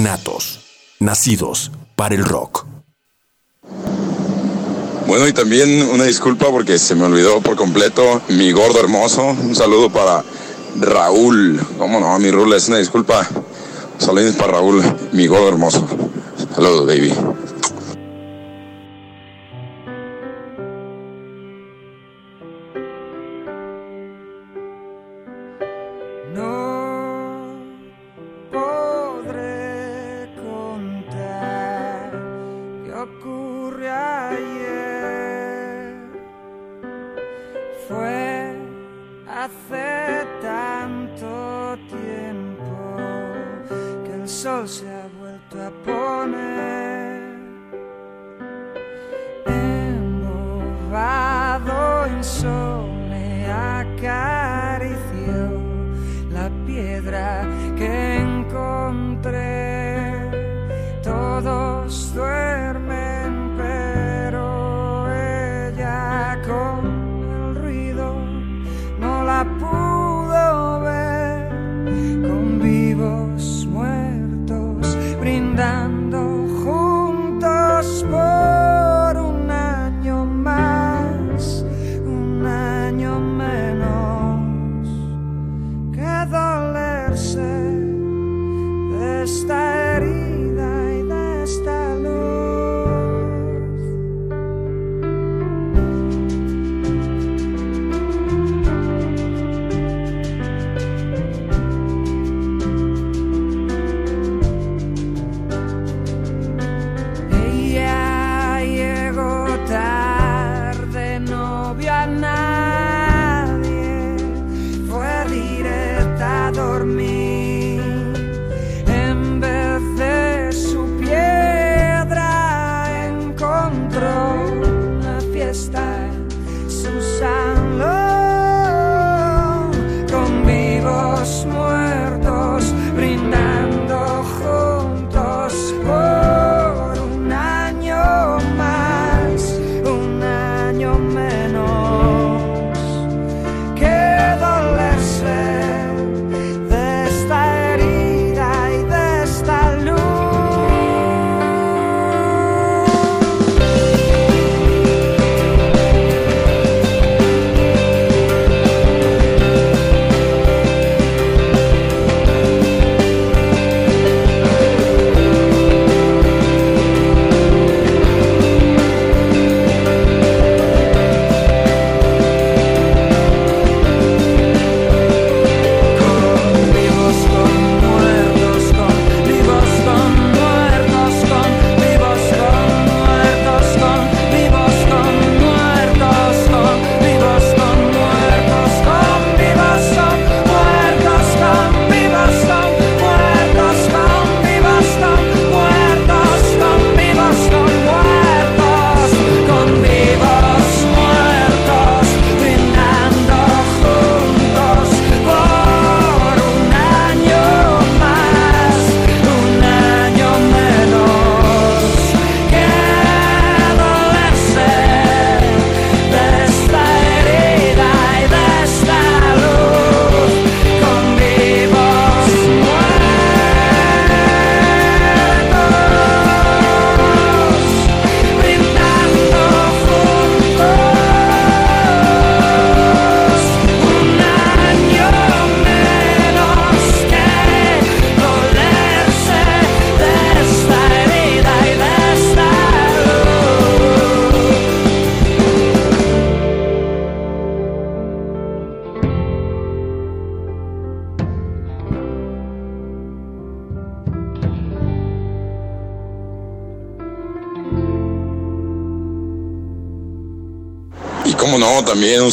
Natos, 0.08 0.62
nacidos 1.02 1.70
para 1.98 2.16
el 2.16 2.24
rock. 2.24 2.66
Bueno, 5.06 5.28
y 5.28 5.34
también 5.34 5.82
una 5.90 6.06
disculpa 6.06 6.50
porque 6.50 6.80
se 6.80 6.96
me 6.96 7.04
olvidó 7.04 7.42
por 7.42 7.58
completo 7.58 8.22
mi 8.30 8.54
gordo 8.54 8.80
hermoso. 8.80 9.26
Un 9.26 9.54
saludo 9.54 9.90
para 9.90 10.24
Raúl. 10.80 11.60
¿Cómo 11.78 12.00
no? 12.00 12.18
Mi 12.20 12.32
Rula 12.32 12.56
es 12.56 12.70
una 12.70 12.78
disculpa. 12.78 13.28
Saludos 13.98 14.38
para 14.38 14.54
Raúl, 14.54 14.82
mi 15.12 15.28
gordo 15.28 15.50
hermoso. 15.50 15.86
Saludos, 16.56 16.88
baby. 16.88 17.14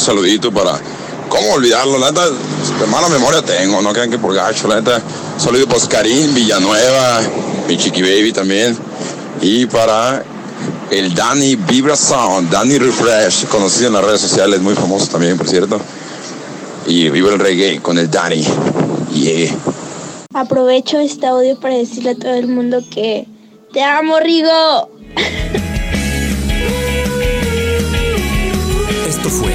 Saludito 0.04 0.52
para. 0.52 0.78
¿Cómo 1.28 1.54
olvidarlo? 1.54 1.98
La 1.98 2.10
neta, 2.10 2.28
de 2.28 2.86
mala 2.86 3.08
memoria 3.08 3.42
tengo, 3.42 3.80
no 3.82 3.92
crean 3.92 4.10
que 4.10 4.18
por 4.18 4.34
gacho, 4.34 4.68
la 4.68 4.76
neta. 4.76 5.02
Un 5.34 5.40
saludo 5.40 5.66
para 5.66 5.78
Oscarín, 5.78 6.34
Villanueva, 6.34 7.20
mi 7.66 7.76
chiqui 7.76 8.02
baby 8.02 8.32
también. 8.32 8.76
Y 9.40 9.66
para 9.66 10.22
el 10.90 11.14
Danny 11.14 11.56
Vibra 11.56 11.96
Sound, 11.96 12.50
Danny 12.50 12.78
Refresh, 12.78 13.46
conocido 13.46 13.88
en 13.88 13.94
las 13.94 14.04
redes 14.04 14.20
sociales, 14.20 14.60
muy 14.60 14.74
famoso 14.74 15.06
también, 15.06 15.36
por 15.36 15.48
cierto. 15.48 15.80
Y 16.86 17.08
viva 17.08 17.32
el 17.32 17.38
reggae 17.38 17.80
con 17.80 17.98
el 17.98 18.10
Danny. 18.10 18.44
Yeah. 19.12 19.54
Aprovecho 20.34 20.98
este 20.98 21.26
audio 21.26 21.58
para 21.58 21.76
decirle 21.76 22.10
a 22.10 22.14
todo 22.16 22.34
el 22.34 22.48
mundo 22.48 22.82
que 22.90 23.26
te 23.72 23.82
amo, 23.82 24.20
Rigo. 24.20 24.90
Esto 29.08 29.30
fue 29.30 29.53